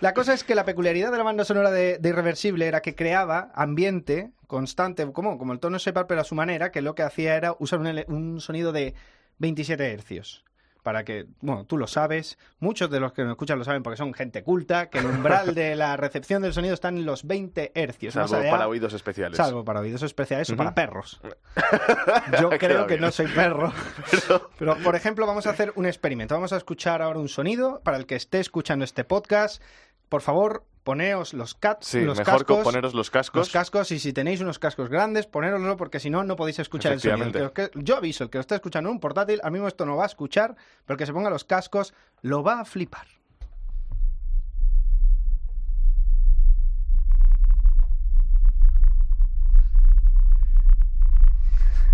La 0.00 0.12
cosa 0.12 0.34
es 0.34 0.44
que 0.44 0.54
la 0.54 0.64
peculiaridad 0.64 1.10
de 1.10 1.18
la 1.18 1.24
banda 1.24 1.44
sonora 1.44 1.70
de, 1.70 1.98
de 1.98 2.08
Irreversible 2.10 2.66
era 2.66 2.82
que 2.82 2.94
creaba 2.94 3.50
ambiente 3.54 4.30
constante, 4.46 5.10
como, 5.12 5.38
como 5.38 5.52
el 5.54 5.58
tono 5.58 5.78
Shepard, 5.78 6.06
pero 6.06 6.20
a 6.20 6.24
su 6.24 6.34
manera, 6.34 6.70
que 6.70 6.82
lo 6.82 6.94
que 6.94 7.02
hacía 7.02 7.34
era 7.36 7.54
usar 7.58 7.78
un, 7.80 8.40
sonido 8.40 8.72
de 8.72 8.94
27 9.38 9.92
hercios. 9.92 10.44
Para 10.82 11.02
que, 11.04 11.26
bueno, 11.40 11.64
tú 11.64 11.78
lo 11.78 11.88
sabes, 11.88 12.38
muchos 12.60 12.88
de 12.90 13.00
los 13.00 13.12
que 13.12 13.22
nos 13.24 13.32
escuchan 13.32 13.58
lo 13.58 13.64
saben 13.64 13.82
porque 13.82 13.96
son 13.96 14.14
gente 14.14 14.44
culta, 14.44 14.88
que 14.88 14.98
el 14.98 15.06
umbral 15.06 15.52
de 15.52 15.74
la 15.74 15.96
recepción 15.96 16.42
del 16.42 16.52
sonido 16.52 16.74
está 16.74 16.90
en 16.90 17.04
los 17.04 17.26
20 17.26 17.72
hercios. 17.74 18.14
más 18.14 18.30
Salvo 18.30 18.42
allá- 18.44 18.52
para 18.52 18.68
oídos 18.68 18.92
especiales. 18.92 19.36
Salvo 19.36 19.64
para 19.64 19.80
oídos 19.80 20.04
especiales 20.04 20.48
o 20.48 20.52
Ujú. 20.52 20.58
para 20.58 20.76
perros. 20.76 21.20
Yo 22.40 22.50
creo 22.50 22.86
que 22.86 22.98
no 23.00 23.10
soy 23.10 23.26
perro. 23.26 23.72
Pero, 24.60 24.76
por 24.78 24.94
ejemplo, 24.94 25.26
vamos 25.26 25.48
a 25.48 25.50
hacer 25.50 25.72
un 25.74 25.86
experimento. 25.86 26.36
Vamos 26.36 26.52
a 26.52 26.56
escuchar 26.56 27.02
ahora 27.02 27.18
un 27.18 27.28
sonido 27.28 27.80
para 27.82 27.96
el 27.96 28.06
que 28.06 28.14
esté 28.14 28.38
escuchando 28.38 28.84
este 28.84 29.02
podcast. 29.02 29.60
Por 30.08 30.22
favor, 30.22 30.64
poneos 30.84 31.34
los, 31.34 31.54
cat 31.54 31.82
Sí, 31.82 32.02
los 32.02 32.18
mejor 32.18 32.38
cascos. 32.44 32.58
co- 32.58 32.62
poneros 32.62 32.94
los 32.94 33.10
cascos. 33.10 33.38
Los 33.40 33.50
cascos, 33.50 33.90
y 33.90 33.98
si 33.98 34.12
tenéis 34.12 34.40
unos 34.40 34.58
cascos 34.60 34.88
grandes, 34.88 35.26
ponéroslo 35.26 35.76
porque 35.76 35.98
si 35.98 36.10
no, 36.10 36.22
no 36.22 36.36
podéis 36.36 36.60
escuchar 36.60 36.92
el 36.92 37.00
sonido. 37.00 37.24
El 37.26 37.32
que- 37.32 37.38
Efectivamente. 37.38 37.64
el 37.64 37.70
que- 37.82 37.84
yo 37.84 37.96
aviso, 37.96 38.24
el 38.24 38.30
que 38.30 38.38
lo 38.38 38.42
está 38.42 38.54
escuchando 38.54 38.88
en 38.90 38.94
un 38.94 39.00
portátil, 39.00 39.40
al 39.42 39.50
mismo 39.50 39.66
esto 39.66 39.84
no 39.84 39.96
va 39.96 40.04
a 40.04 40.06
escuchar, 40.06 40.54
pero 40.84 40.94
el 40.94 40.98
que 40.98 41.06
se 41.06 41.12
ponga 41.12 41.28
los 41.30 41.44
cascos 41.44 41.92
lo 42.22 42.42
va 42.44 42.60
a 42.60 42.64
flipar. 42.64 43.06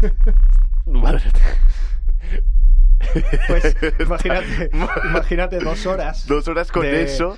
Madre 0.86 1.22
Pues 3.48 3.76
imagínate, 4.00 4.70
imagínate 5.04 5.58
dos 5.58 5.86
horas. 5.86 6.26
Dos 6.26 6.48
horas 6.48 6.70
con 6.72 6.82
de- 6.82 7.02
eso. 7.04 7.36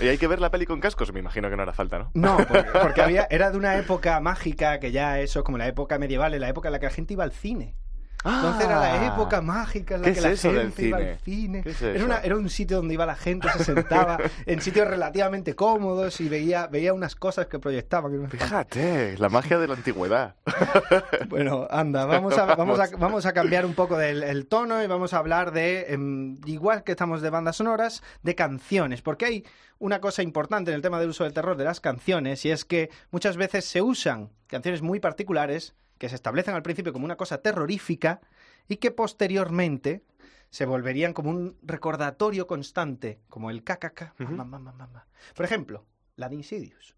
¿Y 0.00 0.08
hay 0.08 0.18
que 0.18 0.26
ver 0.26 0.40
la 0.40 0.50
peli 0.50 0.66
con 0.66 0.80
cascos? 0.80 1.12
Me 1.12 1.20
imagino 1.20 1.50
que 1.50 1.56
no 1.56 1.62
hará 1.62 1.72
falta, 1.72 1.98
¿no? 1.98 2.10
No, 2.14 2.36
porque, 2.48 2.70
porque 2.70 3.02
había, 3.02 3.26
era 3.30 3.50
de 3.50 3.58
una 3.58 3.76
época 3.76 4.20
mágica 4.20 4.80
que 4.80 4.92
ya 4.92 5.20
eso, 5.20 5.44
como 5.44 5.58
la 5.58 5.66
época 5.66 5.98
medieval, 5.98 6.34
en 6.34 6.40
la 6.40 6.48
época 6.48 6.68
en 6.68 6.72
la 6.72 6.78
que 6.78 6.86
la 6.86 6.92
gente 6.92 7.14
iba 7.14 7.24
al 7.24 7.32
cine. 7.32 7.76
Entonces 8.24 8.64
era 8.66 8.78
la 8.80 9.06
época 9.06 9.40
mágica 9.40 9.96
en 9.96 10.02
la 10.02 10.06
¿Qué 10.08 10.12
que 10.12 10.18
es 10.18 10.44
la 10.44 10.50
gente 10.52 10.82
iba 10.86 10.98
al 10.98 11.18
cine. 11.18 11.62
¿Qué 11.62 11.70
es 11.70 11.82
era, 11.82 11.94
eso? 11.96 12.04
una- 12.04 12.18
era 12.20 12.36
un 12.36 12.48
sitio 12.48 12.76
donde 12.76 12.94
iba 12.94 13.04
la 13.06 13.16
gente, 13.16 13.48
se 13.56 13.64
sentaba 13.64 14.18
en 14.46 14.60
sitios 14.60 14.86
relativamente 14.86 15.54
cómodos 15.54 16.20
y 16.20 16.28
veía, 16.28 16.66
veía 16.68 16.92
unas 16.94 17.16
cosas 17.16 17.46
que 17.46 17.58
proyectaban. 17.58 18.28
Fíjate, 18.30 19.16
la 19.18 19.28
magia 19.28 19.58
de 19.58 19.68
la 19.68 19.74
antigüedad. 19.74 20.36
Bueno, 21.28 21.66
anda, 21.70 22.04
vamos 22.04 22.36
a, 22.36 22.44
vamos 22.54 22.78
a, 22.78 22.88
vamos 22.96 23.26
a 23.26 23.32
cambiar 23.32 23.64
un 23.64 23.74
poco 23.74 23.96
del 23.96 24.22
el 24.22 24.46
tono 24.46 24.82
y 24.82 24.86
vamos 24.86 25.14
a 25.14 25.18
hablar 25.18 25.52
de, 25.52 25.86
em, 25.92 26.38
igual 26.46 26.84
que 26.84 26.92
estamos 26.92 27.22
de 27.22 27.30
bandas 27.30 27.56
sonoras, 27.56 28.02
de 28.22 28.34
canciones, 28.34 29.02
porque 29.02 29.24
hay 29.26 29.44
una 29.78 30.00
cosa 30.00 30.22
importante 30.22 30.70
en 30.70 30.76
el 30.76 30.82
tema 30.82 31.00
del 31.00 31.08
uso 31.08 31.24
del 31.24 31.32
terror 31.32 31.56
de 31.56 31.64
las 31.64 31.80
canciones 31.80 32.44
y 32.44 32.50
es 32.50 32.64
que 32.64 32.90
muchas 33.10 33.36
veces 33.36 33.64
se 33.64 33.82
usan 33.82 34.30
canciones 34.46 34.82
muy 34.82 35.00
particulares 35.00 35.74
que 36.02 36.08
se 36.08 36.16
establecen 36.16 36.56
al 36.56 36.64
principio 36.64 36.92
como 36.92 37.04
una 37.04 37.16
cosa 37.16 37.42
terrorífica 37.42 38.20
y 38.66 38.78
que 38.78 38.90
posteriormente 38.90 40.02
se 40.50 40.66
volverían 40.66 41.12
como 41.12 41.30
un 41.30 41.56
recordatorio 41.62 42.48
constante, 42.48 43.20
como 43.28 43.50
el 43.50 43.62
KKK. 43.62 44.14
Ujú. 44.18 44.32
ma, 44.32 44.44
ma, 44.44 44.58
ma, 44.58 44.72
ma, 44.72 44.88
ma. 44.88 45.06
Por 45.36 45.44
ejemplo, 45.44 45.86
la 46.16 46.28
de 46.28 46.34
Insidious. 46.34 46.96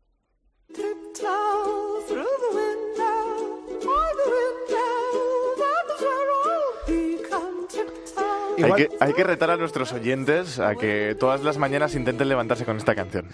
Hay 8.63 8.73
que, 8.75 8.89
hay 9.01 9.13
que 9.15 9.25
retar 9.25 9.51
a 9.51 9.57
nuestros 9.57 9.93
oyentes 9.93 10.59
a 10.61 10.75
que 10.77 11.17
todas 11.19 11.43
las 11.43 11.59
mañanas 11.59 11.95
intenten 11.95 12.29
levantarse 12.29 12.65
con 12.65 12.77
esta 12.77 12.95
canción. 12.95 13.27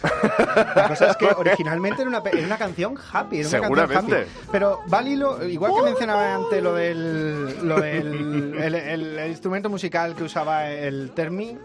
La 0.75 0.87
cosa 0.89 1.11
es 1.11 1.17
que 1.17 1.27
originalmente 1.27 2.03
era 2.03 2.09
una, 2.09 2.23
era 2.31 2.47
una 2.47 2.59
canción 2.59 2.95
happy. 3.13 3.41
Era 3.41 3.49
una 3.61 3.87
canción 3.87 4.13
happy. 4.21 4.31
Pero 4.53 4.81
va 4.93 4.99
al 4.99 5.09
hilo, 5.09 5.47
igual 5.47 5.73
que 5.77 5.83
mencionaba 5.83 6.35
antes 6.35 6.63
lo 6.63 6.75
del, 6.75 7.69
lo 7.69 7.81
del 7.81 8.55
el, 8.59 8.75
el- 8.75 9.19
el 9.19 9.31
instrumento 9.31 9.69
musical 9.69 10.15
que 10.15 10.25
usaba 10.25 10.71
el 10.71 11.11
Termi, 11.15 11.59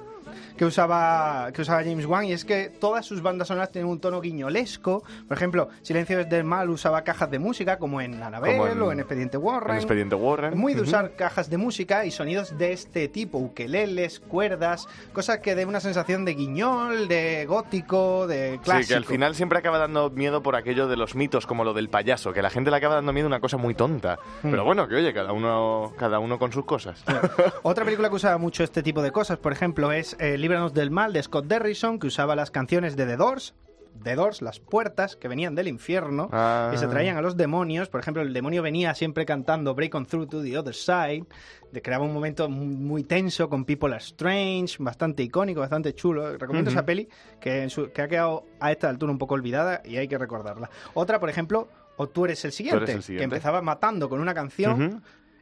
que 0.57 0.65
usaba, 0.65 1.51
que 1.53 1.61
usaba 1.61 1.83
James 1.83 2.05
Wan, 2.05 2.25
y 2.25 2.31
es 2.33 2.45
que 2.45 2.69
todas 2.69 3.05
sus 3.05 3.21
bandas 3.21 3.47
sonoras 3.47 3.71
tienen 3.71 3.89
un 3.89 3.99
tono 3.99 4.21
guiñolesco. 4.21 5.03
Por 5.27 5.37
ejemplo, 5.37 5.69
Silencio 5.81 6.17
desde 6.17 6.37
el 6.37 6.43
Mal 6.43 6.69
usaba 6.69 7.03
cajas 7.03 7.29
de 7.31 7.39
música, 7.39 7.77
como 7.77 8.01
en 8.01 8.21
Annabelle 8.21 8.57
Como 8.57 8.71
en- 8.71 8.81
o 8.81 8.91
en 8.91 8.99
Expediente 8.99 9.37
Warren. 9.37 9.71
En 9.71 9.77
Expediente 9.77 10.15
Warren. 10.15 10.57
Muy 10.57 10.73
de 10.73 10.81
usar 10.81 11.15
cajas 11.15 11.49
de 11.49 11.57
música 11.57 12.05
y 12.05 12.11
sonidos 12.11 12.57
de 12.57 12.71
este 12.73 13.07
tipo, 13.07 13.37
ukeleles, 13.37 14.19
cuerdas, 14.19 14.87
cosas 15.13 15.39
que 15.39 15.55
den 15.55 15.67
una 15.67 15.79
sensación 15.79 16.25
de 16.25 16.33
guiñol, 16.35 17.07
de 17.07 17.45
gótico, 17.45 18.27
de 18.27 18.59
clásico. 18.63 18.83
Sí, 18.83 18.87
que 18.89 18.95
al 18.95 19.05
final 19.05 19.35
siempre 19.35 19.59
acaba 19.59 19.77
dando 19.77 20.09
miedo 20.09 20.41
por 20.41 20.55
aquello 20.55 20.87
de 20.87 20.97
los 20.97 21.15
mitos, 21.15 21.45
como 21.47 21.63
lo 21.63 21.73
del 21.73 21.89
payaso, 21.89 22.33
que 22.33 22.41
la 22.41 22.49
gente 22.49 22.71
le 22.71 22.77
acaba 22.77 22.95
dando 22.95 23.13
miedo 23.13 23.27
una 23.27 23.39
cosa 23.39 23.57
muy 23.57 23.73
tonta. 23.75 24.19
Mm. 24.43 24.51
Pero 24.51 24.63
bueno, 24.63 24.87
que 24.87 24.95
oye, 24.95 25.13
cada 25.13 25.33
uno, 25.33 25.93
cada 25.97 26.19
uno 26.19 26.39
con 26.39 26.51
sus 26.51 26.65
cosas. 26.65 27.03
Otra 27.63 27.83
película 27.85 28.09
que 28.09 28.15
usaba 28.15 28.37
mucho 28.37 28.63
este 28.63 28.83
tipo 28.83 29.01
de 29.01 29.11
cosas, 29.11 29.37
por 29.37 29.51
ejemplo, 29.51 29.91
es 29.91 30.15
eh, 30.19 30.37
Líbranos 30.45 30.75
del 30.75 30.91
Mal 30.91 31.11
de 31.11 31.23
Scott 31.23 31.47
Derrison, 31.47 31.97
que 31.97 32.05
usaba 32.05 32.35
las 32.35 32.51
canciones 32.51 32.95
de 32.95 33.07
The 33.07 33.17
Doors. 33.17 33.55
The 34.03 34.13
Doors, 34.13 34.43
las 34.43 34.59
puertas 34.59 35.15
que 35.15 35.27
venían 35.27 35.55
del 35.55 35.67
infierno 35.67 36.29
Ah. 36.31 36.69
y 36.71 36.77
se 36.77 36.85
traían 36.85 37.17
a 37.17 37.21
los 37.23 37.35
demonios. 37.35 37.89
Por 37.89 37.99
ejemplo, 37.99 38.21
el 38.21 38.31
demonio 38.31 38.61
venía 38.61 38.93
siempre 38.93 39.25
cantando 39.25 39.73
Break 39.73 39.95
on 39.95 40.05
Through 40.05 40.27
to 40.29 40.43
the 40.43 40.55
Other 40.55 40.75
Side. 40.75 41.25
De, 41.71 41.81
creaba 41.81 42.05
un 42.05 42.13
momento 42.13 42.47
muy, 42.47 43.03
tenso 43.05 43.49
con 43.49 43.65
People 43.65 43.89
Are 43.95 44.03
Strange, 44.03 44.75
bastante 44.77 45.23
icónico, 45.23 45.61
bastante 45.61 45.95
chulo. 45.95 46.37
Recomiendo 46.37 46.69
esa 46.69 46.85
peli 46.85 47.09
que, 47.41 47.63
en 47.63 47.71
su- 47.71 47.91
que 47.91 48.03
ha 48.03 48.07
quedado 48.07 48.45
a 48.59 48.71
esta 48.71 48.87
altura 48.87 49.11
un 49.11 49.17
poco 49.17 49.33
olvidada 49.33 49.81
y 49.83 49.97
hay 49.97 50.07
que 50.07 50.19
recordarla. 50.19 50.69
Otra, 50.93 51.19
por 51.19 51.29
ejemplo, 51.31 51.69
O 51.97 52.07
tú 52.09 52.25
eres 52.25 52.43
el 52.43 52.51
siguiente, 52.51 52.91
el 52.91 53.01
siguiente. 53.01 53.17
que 53.19 53.23
empezaba 53.23 53.61
matando 53.61 54.09
con 54.09 54.19
una 54.19 54.33
canción. 54.35 55.01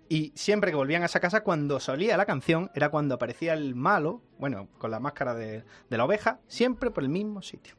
Y 0.10 0.32
siempre 0.36 0.72
que 0.72 0.76
volvían 0.78 1.04
a 1.04 1.08
esa 1.08 1.20
casa, 1.20 1.44
cuando 1.44 1.80
solía 1.80 2.18
la 2.18 2.26
canción, 2.26 2.70
era 2.76 2.90
cuando 2.90 3.16
aparecía 3.16 3.54
el 3.54 3.76
malo, 3.76 4.22
bueno, 4.38 4.68
con 4.78 4.92
la 4.92 5.00
máscara 5.00 5.34
de, 5.34 5.64
de 5.90 5.98
la 5.98 6.06
oveja, 6.06 6.40
siempre 6.48 6.92
por 6.92 7.04
el 7.04 7.10
mismo 7.10 7.42
sitio. 7.42 7.76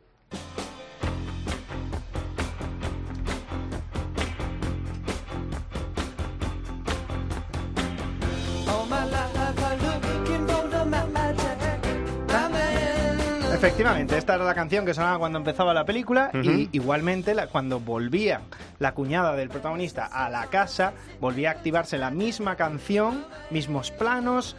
Efectivamente, 13.55 14.19
esta 14.19 14.35
era 14.35 14.45
la 14.45 14.55
canción 14.55 14.85
que 14.85 14.93
sonaba 14.95 15.19
cuando 15.19 15.39
empezaba 15.39 15.73
la 15.73 15.85
película 15.85 16.31
y 16.35 16.69
igualmente 16.73 17.35
la- 17.35 17.47
cuando 17.47 17.79
volvía 17.81 18.41
la 18.79 18.93
cuñada 18.93 19.35
del 19.37 19.49
protagonista 19.49 20.05
a 20.07 20.29
la 20.29 20.47
casa, 20.49 20.93
volvía 21.21 21.51
a 21.51 21.53
activarse 21.53 21.97
la 21.97 22.11
misma 22.11 22.57
canción, 22.57 23.25
mismos 23.51 23.91
planos, 23.93 24.57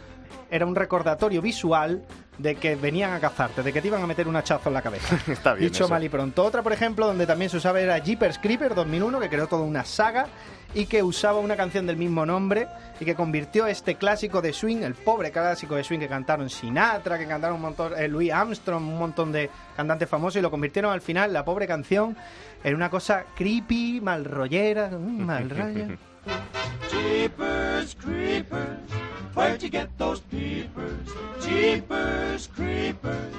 era 0.50 0.64
un 0.66 0.74
recordatorio 0.74 1.42
visual 1.42 2.02
de 2.38 2.54
que 2.56 2.76
venían 2.76 3.12
a 3.12 3.20
cazarte, 3.20 3.62
de 3.62 3.72
que 3.72 3.80
te 3.80 3.88
iban 3.88 4.02
a 4.02 4.06
meter 4.06 4.28
un 4.28 4.36
hachazo 4.36 4.68
en 4.68 4.74
la 4.74 4.82
cabeza. 4.82 5.16
Está 5.32 5.54
bien 5.54 5.70
Dicho 5.70 5.84
eso. 5.84 5.92
mal 5.92 6.02
y 6.04 6.08
pronto. 6.08 6.44
Otra, 6.44 6.62
por 6.62 6.72
ejemplo, 6.72 7.06
donde 7.06 7.26
también 7.26 7.50
se 7.50 7.56
usaba 7.56 7.80
era 7.80 7.98
Jeepers 7.98 8.38
Creeper 8.38 8.74
2001, 8.74 9.20
que 9.20 9.28
creó 9.28 9.46
toda 9.46 9.62
una 9.62 9.84
saga 9.84 10.26
y 10.74 10.86
que 10.86 11.02
usaba 11.02 11.38
una 11.38 11.56
canción 11.56 11.86
del 11.86 11.96
mismo 11.96 12.26
nombre 12.26 12.68
y 13.00 13.04
que 13.06 13.14
convirtió 13.14 13.66
este 13.66 13.94
clásico 13.94 14.42
de 14.42 14.52
swing, 14.52 14.82
el 14.82 14.94
pobre 14.94 15.30
clásico 15.30 15.74
de 15.76 15.84
swing 15.84 16.00
que 16.00 16.08
cantaron 16.08 16.50
Sinatra, 16.50 17.18
que 17.18 17.26
cantaron 17.26 17.56
un 17.56 17.62
montón, 17.62 17.92
eh, 17.96 18.08
Louis 18.08 18.30
Armstrong, 18.30 18.82
un 18.82 18.98
montón 18.98 19.32
de 19.32 19.48
cantantes 19.74 20.08
famosos 20.08 20.36
y 20.36 20.42
lo 20.42 20.50
convirtieron 20.50 20.92
al 20.92 21.00
final, 21.00 21.32
la 21.32 21.44
pobre 21.44 21.66
canción, 21.66 22.14
en 22.62 22.74
una 22.74 22.90
cosa 22.90 23.24
creepy, 23.34 24.00
mal 24.02 24.24
rollera, 24.26 24.90
mal 24.90 25.48
raya. 25.48 25.88
Jeepers 26.90 27.96
creepers, 27.96 28.92
where'd 29.36 29.62
you 29.62 29.68
get 29.68 29.88
those 29.98 30.20
peepers? 30.30 31.08
Jeepers 31.40 32.48
creepers, 32.56 33.34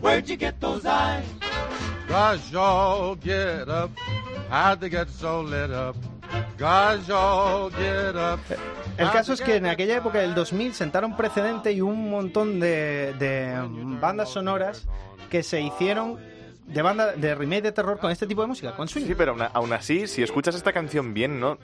where'd 0.00 0.28
you 0.28 0.36
get 0.36 0.58
those 0.60 0.86
eyes? 0.86 1.24
Gosh, 2.08 2.50
y'all 2.50 3.16
get 3.16 3.68
up. 3.68 3.90
How'd 4.48 4.80
they 4.80 4.88
get 4.88 5.08
so 5.10 5.42
lit 5.42 5.70
up? 5.70 5.96
Gosh, 6.58 7.06
y'all 7.06 7.70
get 7.70 8.16
up. 8.16 8.40
El 8.96 9.10
caso 9.10 9.32
es 9.32 9.40
que 9.40 9.56
en 9.56 9.66
aquella 9.66 9.96
época 9.96 10.18
del 10.18 10.34
2000 10.34 10.74
sentaron 10.74 11.16
precedente 11.16 11.72
y 11.72 11.80
un 11.80 12.10
montón 12.10 12.60
de, 12.60 13.14
de 13.18 13.54
bandas 14.00 14.30
sonoras 14.30 14.86
que 15.30 15.42
se 15.42 15.60
hicieron 15.60 16.18
de 16.66 16.82
banda 16.82 17.12
de 17.12 17.34
remake 17.34 17.62
de 17.62 17.72
terror 17.72 17.98
con 17.98 18.10
este 18.10 18.26
tipo 18.26 18.42
de 18.42 18.48
música, 18.48 18.76
con 18.76 18.88
swing. 18.88 19.06
Sí, 19.06 19.14
pero 19.16 19.32
aún, 19.32 19.42
aún 19.52 19.72
así, 19.72 20.06
si 20.06 20.22
escuchas 20.22 20.54
esta 20.54 20.72
canción 20.72 21.14
bien, 21.14 21.40
no, 21.40 21.58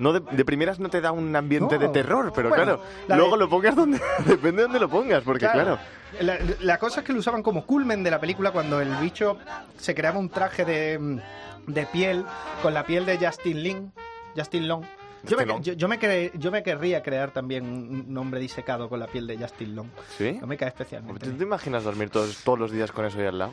no 0.00 0.12
de, 0.12 0.20
de 0.34 0.44
primeras 0.44 0.80
no 0.80 0.88
te 0.90 1.00
da 1.00 1.12
un 1.12 1.34
ambiente 1.36 1.76
No. 1.76 1.80
de 1.80 1.88
terror, 1.90 2.32
pero 2.34 2.48
Bueno, 2.48 2.64
claro, 2.64 2.82
la 3.06 3.16
luego 3.16 3.32
de- 3.36 3.38
lo 3.44 3.48
pongas 3.48 3.76
donde 3.76 4.00
depende 4.26 4.56
de 4.56 4.62
donde 4.64 4.80
lo 4.80 4.88
pongas, 4.88 5.22
porque 5.22 5.46
claro, 5.48 5.78
La, 6.20 6.38
la 6.60 6.78
cosa 6.78 7.00
es 7.00 7.06
que 7.06 7.12
lo 7.12 7.20
usaban 7.20 7.42
como 7.42 7.64
culmen 7.64 8.02
de 8.02 8.10
la 8.10 8.18
película 8.18 8.50
cuando 8.50 8.80
el 8.80 8.94
bicho 8.96 9.38
se 9.78 9.94
creaba 9.94 10.18
un 10.18 10.28
traje 10.28 10.64
de, 10.64 11.20
de 11.68 11.86
piel 11.86 12.24
con 12.62 12.74
la 12.74 12.84
piel 12.84 13.06
de 13.06 13.16
Justin 13.24 13.62
Lin, 13.62 13.92
Justin 14.36 14.66
Long. 14.66 14.82
Yo 15.24 15.36
me, 15.36 15.44
yo, 15.60 15.74
yo 15.74 15.86
me 15.86 16.00
cre- 16.00 16.32
yo 16.34 16.50
me 16.50 16.62
querría 16.62 17.02
crear 17.02 17.30
también 17.30 17.64
un 17.66 18.06
un 18.08 18.16
hombre 18.18 18.40
disecado 18.40 18.88
con 18.88 18.98
la 18.98 19.06
piel 19.06 19.26
de 19.26 19.36
Justin 19.36 19.76
Long. 19.76 19.88
¿sí? 20.16 20.38
No 20.40 20.46
me 20.46 20.56
cae 20.56 20.68
especialmente. 20.68 21.26
¿Tú 21.28 21.36
te 21.36 21.42
imaginas 21.44 21.84
dormir 21.84 22.08
todos, 22.08 22.38
todos 22.42 22.58
los 22.58 22.70
días 22.72 22.90
con 22.90 23.04
eso 23.04 23.18
ahí 23.20 23.26
al 23.26 23.38
lado? 23.38 23.52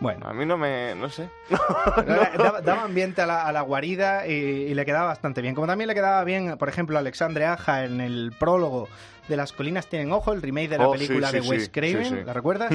Bueno, 0.00 0.28
A 0.28 0.32
mí 0.32 0.46
no 0.46 0.56
me, 0.56 0.94
no 0.94 1.08
sé. 1.10 1.28
daba, 2.36 2.60
daba 2.60 2.82
ambiente 2.84 3.20
a 3.22 3.26
la, 3.26 3.46
a 3.46 3.52
la 3.52 3.62
guarida 3.62 4.26
y, 4.28 4.32
y 4.32 4.74
le 4.74 4.84
quedaba 4.84 5.06
bastante 5.06 5.42
bien. 5.42 5.54
Como 5.54 5.66
también 5.66 5.88
le 5.88 5.94
quedaba 5.94 6.22
bien, 6.24 6.56
por 6.56 6.68
ejemplo, 6.68 6.96
a 6.96 7.00
Alexandre 7.00 7.46
Aja 7.46 7.84
en 7.84 8.00
el 8.00 8.32
prólogo 8.38 8.88
de 9.28 9.36
Las 9.36 9.52
colinas 9.52 9.88
tienen 9.88 10.12
ojo, 10.12 10.32
el 10.32 10.40
remake 10.40 10.68
de 10.70 10.78
la 10.78 10.88
Oh, 10.88 10.92
película 10.92 11.28
sí, 11.30 11.36
de 11.36 11.42
sí, 11.42 11.48
Wes 11.50 11.64
sí, 11.64 11.70
Craven. 11.70 12.24
¿la 12.26 12.32
recuerdas? 12.32 12.72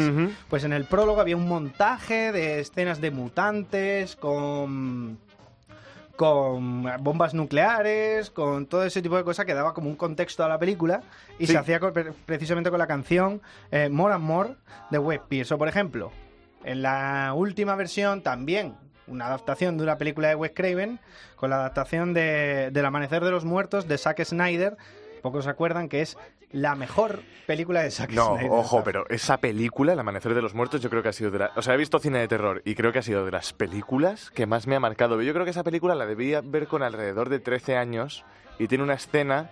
Pues 0.50 0.64
en 0.66 0.74
el 0.74 0.84
prólogo 0.86 1.22
había 1.22 1.36
un 1.38 1.48
montaje 1.48 2.32
de 2.32 2.60
escenas 2.60 3.00
de 3.02 3.10
mutantes 3.12 4.16
con 4.18 5.18
con 6.16 6.84
bombas 7.00 7.34
nucleares, 7.34 8.30
con 8.30 8.68
todo 8.68 8.84
ese 8.84 9.02
tipo 9.02 9.18
de 9.18 9.24
cosas 9.24 9.46
que 9.46 9.56
daba 9.56 9.74
como 9.74 9.90
un 9.90 9.96
contexto 9.96 10.44
a 10.44 10.48
la 10.48 10.60
película 10.60 11.02
y 11.40 11.48
se 11.48 11.58
hacía 11.58 11.80
con- 11.80 11.92
pre- 11.92 12.12
precisamente 12.28 12.70
con 12.70 12.78
la 12.78 12.86
canción 12.86 13.42
eh, 13.72 13.90
More 13.90 14.14
and 14.14 14.24
More 14.24 14.56
de 14.92 15.00
Wes 15.00 15.20
Pierce. 15.28 15.56
O 15.56 15.58
por 15.58 15.68
ejemplo, 15.68 16.12
en 16.64 16.82
la 16.82 17.34
última 17.36 17.76
versión 17.76 18.22
también 18.22 18.76
una 19.08 19.26
adaptación 19.28 19.78
de 19.78 19.84
una 19.84 19.98
película 19.98 20.30
de 20.30 20.36
Wes 20.36 20.52
Craven 20.56 21.00
con 21.36 21.50
la 21.50 21.58
adaptación 21.58 22.14
de 22.14 22.70
del 22.72 22.86
Amanecer 22.86 23.24
de 23.24 23.32
los 23.32 23.44
Muertos 23.46 23.88
de 23.88 23.98
Zack 23.98 24.24
Snyder. 24.24 24.78
Pocos 25.22 25.44
se 25.46 25.50
acuerdan 25.50 25.90
que 25.90 26.02
es 26.02 26.18
la 26.52 26.76
mejor 26.76 27.22
película 27.48 27.82
de 27.82 27.92
Zack 27.92 28.12
No, 28.12 28.36
Snyder. 28.36 28.52
ojo, 28.52 28.84
pero 28.84 29.10
esa 29.10 29.38
película, 29.38 29.94
El 29.94 30.00
Amanecer 30.00 30.34
de 30.34 30.42
los 30.42 30.54
Muertos, 30.54 30.82
yo 30.82 30.90
creo 30.90 31.02
que 31.02 31.10
ha 31.10 31.14
sido 31.14 31.32
de 31.32 31.40
la... 31.40 31.52
O 31.56 31.62
sea, 31.62 31.74
he 31.74 31.78
visto 31.78 31.98
cine 32.00 32.20
de 32.20 32.28
terror 32.28 32.62
y 32.64 32.76
creo 32.76 32.92
que 32.94 33.00
ha 33.00 33.04
sido 33.04 33.26
de 33.26 33.32
las 33.32 33.54
películas 33.54 34.30
que 34.32 34.46
más 34.46 34.68
me 34.68 34.76
ha 34.76 34.80
marcado. 34.80 35.22
Yo 35.22 35.34
creo 35.34 35.46
que 35.46 35.52
esa 35.52 35.64
película 35.64 35.96
la 35.96 36.06
debía 36.06 36.42
ver 36.44 36.68
con 36.68 36.84
alrededor 36.84 37.30
de 37.30 37.40
13 37.40 37.76
años 37.76 38.24
y 38.60 38.68
tiene 38.68 38.84
una 38.84 38.94
escena 38.94 39.50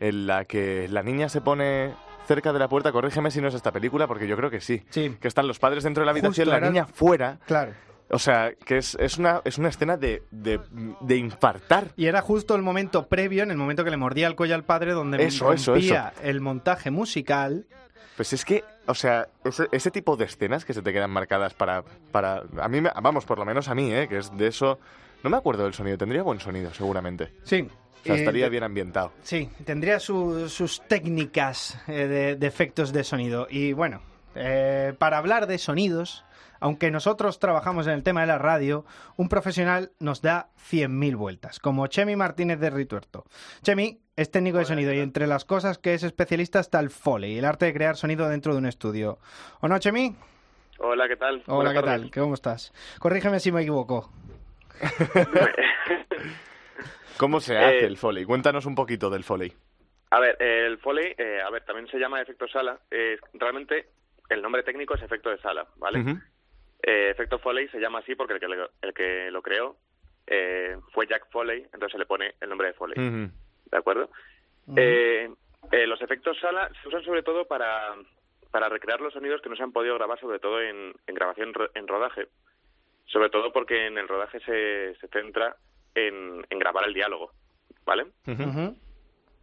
en 0.00 0.26
la 0.26 0.44
que 0.44 0.88
la 0.88 1.02
niña 1.02 1.28
se 1.28 1.40
pone 1.40 1.92
cerca 2.26 2.52
de 2.52 2.58
la 2.58 2.68
puerta, 2.68 2.92
corrígeme 2.92 3.30
si 3.30 3.40
no 3.40 3.48
es 3.48 3.54
esta 3.54 3.72
película, 3.72 4.06
porque 4.06 4.26
yo 4.26 4.36
creo 4.36 4.50
que 4.50 4.60
sí. 4.60 4.82
Sí. 4.90 5.16
Que 5.20 5.28
están 5.28 5.46
los 5.46 5.58
padres 5.58 5.84
dentro 5.84 6.02
de 6.02 6.06
la 6.06 6.10
habitación, 6.12 6.44
Justo, 6.46 6.50
la 6.50 6.56
era- 6.58 6.68
niña 6.70 6.86
fuera. 6.86 7.38
Claro. 7.46 7.72
O 8.10 8.18
sea, 8.18 8.52
que 8.66 8.76
es, 8.76 8.96
es, 9.00 9.16
una, 9.16 9.40
es 9.44 9.56
una 9.56 9.70
escena 9.70 9.96
de, 9.96 10.22
de, 10.30 10.60
de 11.00 11.16
infartar. 11.16 11.88
Y 11.96 12.04
era 12.06 12.20
justo 12.20 12.54
el 12.54 12.60
momento 12.62 13.06
previo, 13.08 13.42
en 13.42 13.50
el 13.50 13.56
momento 13.56 13.82
que 13.82 13.90
le 13.90 13.96
mordía 13.96 14.26
el 14.26 14.36
cuello 14.36 14.54
al 14.54 14.62
padre, 14.64 14.92
donde 14.92 15.24
Eso, 15.24 15.52
eso, 15.52 15.74
el 16.22 16.40
montaje 16.42 16.90
musical. 16.90 17.66
Pues 18.16 18.32
es 18.34 18.44
que, 18.44 18.62
o 18.86 18.94
sea, 18.94 19.26
ese, 19.42 19.68
ese 19.72 19.90
tipo 19.90 20.16
de 20.16 20.26
escenas 20.26 20.64
que 20.66 20.74
se 20.74 20.82
te 20.82 20.92
quedan 20.92 21.10
marcadas 21.10 21.54
para, 21.54 21.82
para... 22.12 22.42
A 22.60 22.68
mí, 22.68 22.80
me- 22.82 22.92
vamos, 23.02 23.24
por 23.24 23.38
lo 23.38 23.44
menos 23.46 23.68
a 23.68 23.74
mí, 23.74 23.92
¿eh? 23.92 24.06
Que 24.06 24.18
es 24.18 24.36
de 24.36 24.48
eso... 24.48 24.78
No 25.24 25.30
me 25.30 25.38
acuerdo 25.38 25.64
del 25.64 25.72
sonido, 25.72 25.96
tendría 25.96 26.22
buen 26.22 26.38
sonido, 26.38 26.72
seguramente. 26.74 27.32
Sí. 27.44 27.66
O 28.04 28.06
sea, 28.06 28.14
Eh, 28.16 28.18
estaría 28.18 28.48
bien 28.48 28.62
ambientado. 28.62 29.12
Sí, 29.22 29.48
tendría 29.64 29.98
su- 29.98 30.48
sus 30.48 30.80
técnicas 30.86 31.78
eh, 31.88 32.06
de, 32.06 32.36
de 32.36 32.46
efectos 32.46 32.92
de 32.92 33.02
sonido. 33.02 33.46
Y 33.50 33.72
bueno, 33.72 34.02
eh, 34.34 34.92
para 34.98 35.18
hablar 35.18 35.46
de 35.46 35.56
sonidos, 35.58 36.24
aunque 36.60 36.90
nosotros 36.90 37.38
trabajamos 37.38 37.86
en 37.86 37.94
el 37.94 38.02
tema 38.02 38.20
de 38.22 38.26
la 38.26 38.38
radio, 38.38 38.84
un 39.16 39.28
profesional 39.28 39.92
nos 40.00 40.22
da 40.22 40.48
100.000 40.70 41.16
vueltas, 41.16 41.58
como 41.60 41.86
Chemi 41.86 42.14
Martínez 42.16 42.58
de 42.60 42.70
Rituerto. 42.70 43.24
Chemi 43.62 44.00
es 44.16 44.30
técnico 44.30 44.58
de 44.58 44.64
sonido 44.64 44.92
y 44.92 45.00
entre 45.00 45.26
las 45.26 45.44
cosas 45.44 45.78
que 45.78 45.94
es 45.94 46.02
especialista 46.04 46.60
está 46.60 46.80
el 46.80 46.90
Foley, 46.90 47.36
el 47.38 47.44
arte 47.44 47.66
de 47.66 47.72
crear 47.74 47.96
sonido 47.96 48.28
dentro 48.28 48.52
de 48.52 48.58
un 48.58 48.66
estudio. 48.66 49.18
¿O 49.60 49.68
no, 49.68 49.78
Chemi? 49.78 50.14
Hola, 50.78 51.06
¿qué 51.08 51.16
tal? 51.16 51.42
Hola, 51.46 51.56
Buenas 51.56 51.72
¿qué 51.74 51.80
tardes. 51.82 52.10
tal? 52.12 52.22
¿Cómo 52.22 52.34
estás? 52.34 52.72
Corrígeme 52.98 53.40
si 53.40 53.50
me 53.52 53.62
equivoco. 53.62 54.10
¿Cómo 57.18 57.40
se 57.40 57.54
Eh, 57.54 57.58
hace 57.58 57.84
el 57.86 57.96
foley? 57.96 58.24
Cuéntanos 58.24 58.66
un 58.66 58.74
poquito 58.74 59.10
del 59.10 59.24
foley. 59.24 59.52
A 60.10 60.20
ver, 60.20 60.40
el 60.40 60.78
Foley, 60.78 61.14
eh, 61.18 61.40
a 61.44 61.50
ver, 61.50 61.64
también 61.64 61.88
se 61.88 61.98
llama 61.98 62.20
efecto 62.22 62.46
sala. 62.46 62.78
Eh, 62.90 63.18
realmente 63.32 63.86
el 64.28 64.42
nombre 64.42 64.62
técnico 64.62 64.94
es 64.94 65.02
efecto 65.02 65.28
de 65.30 65.38
sala, 65.38 65.66
¿vale? 65.76 65.98
Eh, 66.82 67.10
efecto 67.10 67.38
Foley 67.40 67.66
se 67.68 67.80
llama 67.80 67.98
así 68.00 68.14
porque 68.14 68.34
el 68.34 68.40
que, 68.40 68.48
le- 68.48 68.68
el 68.82 68.94
que 68.94 69.30
lo 69.32 69.42
creó 69.42 69.76
eh, 70.26 70.76
fue 70.92 71.06
Jack 71.06 71.30
Foley, 71.30 71.62
entonces 71.64 71.92
se 71.92 71.98
le 71.98 72.06
pone 72.06 72.34
el 72.40 72.48
nombre 72.48 72.68
de 72.68 72.74
Foley. 72.74 72.94
¿de 73.70 73.76
acuerdo? 73.78 74.08
Eh, 74.76 75.28
eh, 75.72 75.86
los 75.86 76.00
efectos 76.00 76.38
sala 76.40 76.70
se 76.80 76.88
usan 76.88 77.02
sobre 77.04 77.22
todo 77.22 77.46
para, 77.46 77.94
para 78.50 78.68
recrear 78.68 79.00
los 79.00 79.12
sonidos 79.14 79.40
que 79.42 79.48
no 79.48 79.56
se 79.56 79.62
han 79.62 79.72
podido 79.72 79.94
grabar, 79.96 80.18
sobre 80.20 80.38
todo 80.38 80.60
en, 80.62 80.94
en 81.06 81.14
grabación 81.14 81.52
en 81.74 81.88
rodaje, 81.88 82.28
sobre 83.06 83.30
todo 83.30 83.52
porque 83.52 83.86
en 83.86 83.98
el 83.98 84.06
rodaje 84.08 84.38
se, 84.40 84.94
se 85.00 85.08
centra 85.08 85.56
en, 85.94 86.44
en 86.50 86.58
grabar 86.58 86.86
el 86.86 86.94
diálogo, 86.94 87.32
¿vale? 87.84 88.06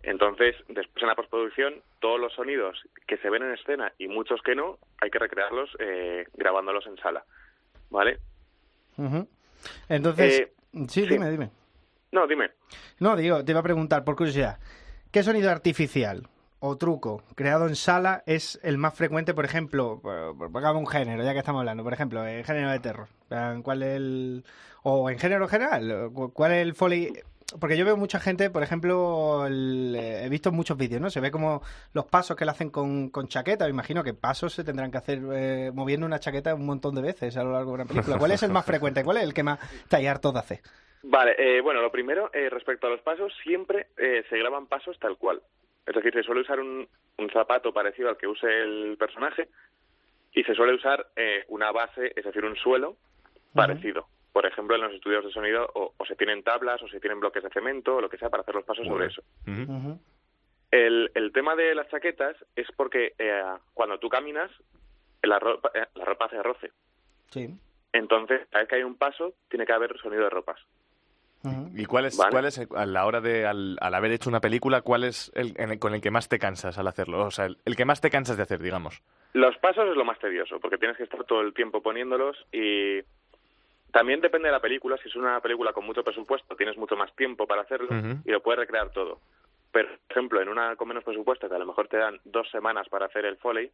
Entonces, 0.03 0.55
después 0.67 1.03
en 1.03 1.07
la 1.09 1.15
postproducción, 1.15 1.75
todos 1.99 2.19
los 2.19 2.33
sonidos 2.33 2.75
que 3.07 3.17
se 3.17 3.29
ven 3.29 3.43
en 3.43 3.53
escena 3.53 3.93
y 3.99 4.07
muchos 4.07 4.41
que 4.41 4.55
no, 4.55 4.79
hay 4.99 5.11
que 5.11 5.19
recrearlos 5.19 5.69
eh, 5.79 6.25
grabándolos 6.33 6.87
en 6.87 6.97
sala, 6.97 7.23
¿vale? 7.91 8.17
Entonces, 9.89 10.39
Eh, 10.41 10.53
sí, 10.87 11.01
sí. 11.03 11.07
dime, 11.07 11.29
dime. 11.29 11.51
No, 12.11 12.27
dime. 12.27 12.51
No, 12.99 13.15
digo, 13.15 13.45
te 13.45 13.51
iba 13.51 13.59
a 13.59 13.63
preguntar 13.63 14.03
por 14.03 14.15
curiosidad. 14.15 14.59
¿Qué 15.11 15.23
sonido 15.23 15.49
artificial 15.51 16.27
o 16.63 16.77
truco 16.77 17.21
creado 17.35 17.67
en 17.67 17.75
sala 17.75 18.23
es 18.25 18.59
el 18.63 18.77
más 18.77 18.93
frecuente, 18.93 19.33
por 19.33 19.45
ejemplo, 19.45 19.99
pongamos 20.51 20.79
un 20.79 20.87
género, 20.87 21.23
ya 21.23 21.33
que 21.33 21.39
estamos 21.39 21.59
hablando, 21.59 21.83
por 21.83 21.91
ejemplo, 21.93 22.25
en 22.25 22.43
género 22.43 22.69
de 22.71 22.79
terror? 22.79 23.07
¿Cuál 23.63 23.83
es 23.83 23.95
el 23.97 24.43
o 24.83 25.09
en 25.09 25.19
género 25.19 25.47
general, 25.47 26.09
cu- 26.13 26.31
cuál 26.31 26.53
es 26.53 26.61
el 26.61 26.73
foley? 26.75 27.13
Porque 27.59 27.75
yo 27.77 27.83
veo 27.83 27.97
mucha 27.97 28.19
gente, 28.19 28.49
por 28.49 28.63
ejemplo, 28.63 29.45
el- 29.45 29.93
he 29.95 30.29
visto 30.29 30.51
muchos 30.53 30.77
vídeos, 30.77 31.01
¿no? 31.01 31.09
Se 31.09 31.19
ve 31.19 31.31
como 31.31 31.61
los 31.93 32.05
pasos 32.05 32.37
que 32.37 32.45
le 32.45 32.51
hacen 32.51 32.69
con, 32.69 33.09
con 33.09 33.27
chaqueta. 33.27 33.65
Me 33.65 33.71
imagino 33.71 34.03
que 34.05 34.13
pasos 34.13 34.53
se 34.53 34.63
tendrán 34.63 34.89
que 34.89 34.97
hacer 34.99 35.19
eh, 35.33 35.71
moviendo 35.73 36.05
una 36.05 36.19
chaqueta 36.19 36.55
un 36.55 36.65
montón 36.65 36.95
de 36.95 37.01
veces 37.01 37.35
a 37.35 37.43
lo 37.43 37.51
largo 37.51 37.71
de 37.71 37.75
una 37.75 37.85
película. 37.85 38.17
¿Cuál 38.17 38.31
es 38.31 38.43
el 38.43 38.51
más 38.51 38.65
frecuente? 38.65 39.03
¿Cuál 39.03 39.17
es 39.17 39.23
el 39.23 39.33
que 39.33 39.43
más 39.43 39.59
tallar 39.89 40.19
todo 40.19 40.39
hace? 40.39 40.61
Vale, 41.03 41.35
eh, 41.37 41.59
bueno, 41.61 41.81
lo 41.81 41.91
primero, 41.91 42.29
eh, 42.33 42.49
respecto 42.49 42.87
a 42.87 42.89
los 42.91 43.01
pasos, 43.01 43.33
siempre 43.43 43.87
eh, 43.97 44.23
se 44.29 44.37
graban 44.37 44.67
pasos 44.67 44.97
tal 44.99 45.17
cual. 45.17 45.41
Es 45.85 45.95
decir, 45.95 46.13
se 46.13 46.23
suele 46.23 46.41
usar 46.41 46.59
un, 46.59 46.87
un 47.17 47.29
zapato 47.31 47.73
parecido 47.73 48.09
al 48.09 48.17
que 48.17 48.27
use 48.27 48.47
el 48.47 48.97
personaje 48.97 49.49
y 50.33 50.43
se 50.43 50.55
suele 50.55 50.73
usar 50.73 51.07
eh, 51.15 51.45
una 51.49 51.71
base, 51.71 52.13
es 52.15 52.23
decir, 52.23 52.45
un 52.45 52.55
suelo 52.55 52.97
parecido. 53.53 54.07
Por 54.31 54.45
ejemplo, 54.45 54.75
en 54.75 54.81
los 54.81 54.93
estudios 54.93 55.25
de 55.25 55.31
sonido 55.31 55.69
o, 55.73 55.93
o 55.97 56.05
se 56.05 56.15
tienen 56.15 56.43
tablas 56.43 56.81
o 56.81 56.87
se 56.87 56.99
tienen 57.01 57.19
bloques 57.19 57.43
de 57.43 57.49
cemento 57.49 57.95
o 57.97 58.01
lo 58.01 58.09
que 58.09 58.17
sea 58.17 58.29
para 58.29 58.41
hacer 58.41 58.55
los 58.55 58.63
pasos 58.63 58.87
sobre 58.87 59.07
eso. 59.07 59.21
El, 60.71 61.11
el 61.15 61.33
tema 61.33 61.55
de 61.55 61.75
las 61.75 61.89
chaquetas 61.89 62.37
es 62.55 62.67
porque 62.77 63.13
eh, 63.17 63.43
cuando 63.73 63.99
tú 63.99 64.07
caminas, 64.07 64.49
la 65.21 65.37
ropa, 65.37 65.69
eh, 65.73 65.85
la 65.95 66.05
ropa 66.05 66.25
hace 66.25 66.41
roce. 66.41 66.71
Sí. 67.29 67.49
Entonces, 67.91 68.47
cada 68.49 68.63
vez 68.63 68.69
que 68.69 68.75
hay 68.75 68.83
un 68.83 68.95
paso, 68.95 69.33
tiene 69.49 69.65
que 69.65 69.73
haber 69.73 69.97
sonido 69.99 70.23
de 70.23 70.29
ropas. 70.29 70.61
¿Y 71.75 71.85
cuál 71.85 72.05
es, 72.05 72.17
Vale. 72.17 72.31
cuál 72.31 72.45
es 72.45 72.57
el- 72.59 72.67
a 72.75 72.85
la 72.85 73.05
hora 73.05 73.19
de, 73.21 73.45
al, 73.47 73.77
al 73.81 73.93
haber 73.95 74.11
hecho 74.11 74.29
una 74.29 74.39
película, 74.41 74.81
cuál 74.81 75.03
es 75.03 75.31
el, 75.35 75.53
en 75.57 75.71
el- 75.71 75.79
con 75.79 75.93
el 75.95 76.01
que 76.01 76.11
más 76.11 76.29
te 76.29 76.37
cansas 76.39 76.77
al 76.77 76.87
hacerlo? 76.87 77.25
O 77.25 77.31
sea, 77.31 77.45
el, 77.45 77.57
el 77.65 77.75
que 77.75 77.85
más 77.85 77.99
te 78.01 78.09
cansas 78.11 78.37
de 78.37 78.43
hacer, 78.43 78.59
digamos. 78.61 79.01
Los 79.33 79.57
pasos 79.57 79.87
es 79.89 79.95
lo 79.95 80.05
más 80.05 80.19
tedioso, 80.19 80.59
porque 80.59 80.77
tienes 80.77 80.97
que 80.97 81.03
estar 81.03 81.23
todo 81.23 81.41
el 81.41 81.53
tiempo 81.53 81.81
poniéndolos 81.81 82.37
y 82.51 82.99
también 83.91 84.21
depende 84.21 84.47
de 84.49 84.51
la 84.53 84.59
película. 84.59 84.97
Si 85.01 85.09
es 85.09 85.15
una 85.15 85.39
película 85.41 85.73
con 85.73 85.85
mucho 85.85 86.03
presupuesto, 86.03 86.55
tienes 86.55 86.77
mucho 86.77 86.95
más 86.95 87.13
tiempo 87.15 87.47
para 87.47 87.61
hacerlo 87.63 87.89
y 88.25 88.31
lo 88.31 88.41
puedes 88.43 88.59
recrear 88.59 88.89
todo. 88.91 89.19
Pero, 89.71 89.87
por 89.89 89.99
ejemplo, 90.17 90.41
en 90.41 90.49
una 90.49 90.75
con 90.75 90.87
menos 90.89 91.03
presupuesto, 91.03 91.47
que 91.49 91.55
a 91.55 91.59
lo 91.59 91.65
mejor 91.65 91.87
te 91.87 91.97
dan 91.97 92.19
dos 92.25 92.49
semanas 92.51 92.87
para 92.89 93.05
hacer 93.05 93.25
el 93.25 93.37
foley, 93.37 93.71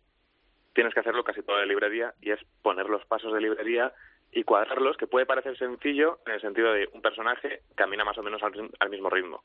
tienes 0.73 0.93
que 0.93 0.99
hacerlo 0.99 1.23
casi 1.23 1.41
todo 1.41 1.57
de 1.57 1.65
librería 1.65 2.13
y 2.21 2.31
es 2.31 2.39
poner 2.61 2.87
los 2.87 3.03
pasos 3.07 3.33
de 3.33 3.41
librería 3.41 3.91
y 4.31 4.43
cuadrarlos, 4.43 4.97
que 4.97 5.07
puede 5.07 5.25
parecer 5.25 5.57
sencillo 5.57 6.19
en 6.25 6.33
el 6.33 6.41
sentido 6.41 6.73
de 6.73 6.89
un 6.93 7.01
personaje 7.01 7.61
camina 7.75 8.03
más 8.03 8.17
o 8.17 8.23
menos 8.23 8.41
al, 8.43 8.89
mismo 8.89 9.09
ritmo. 9.09 9.43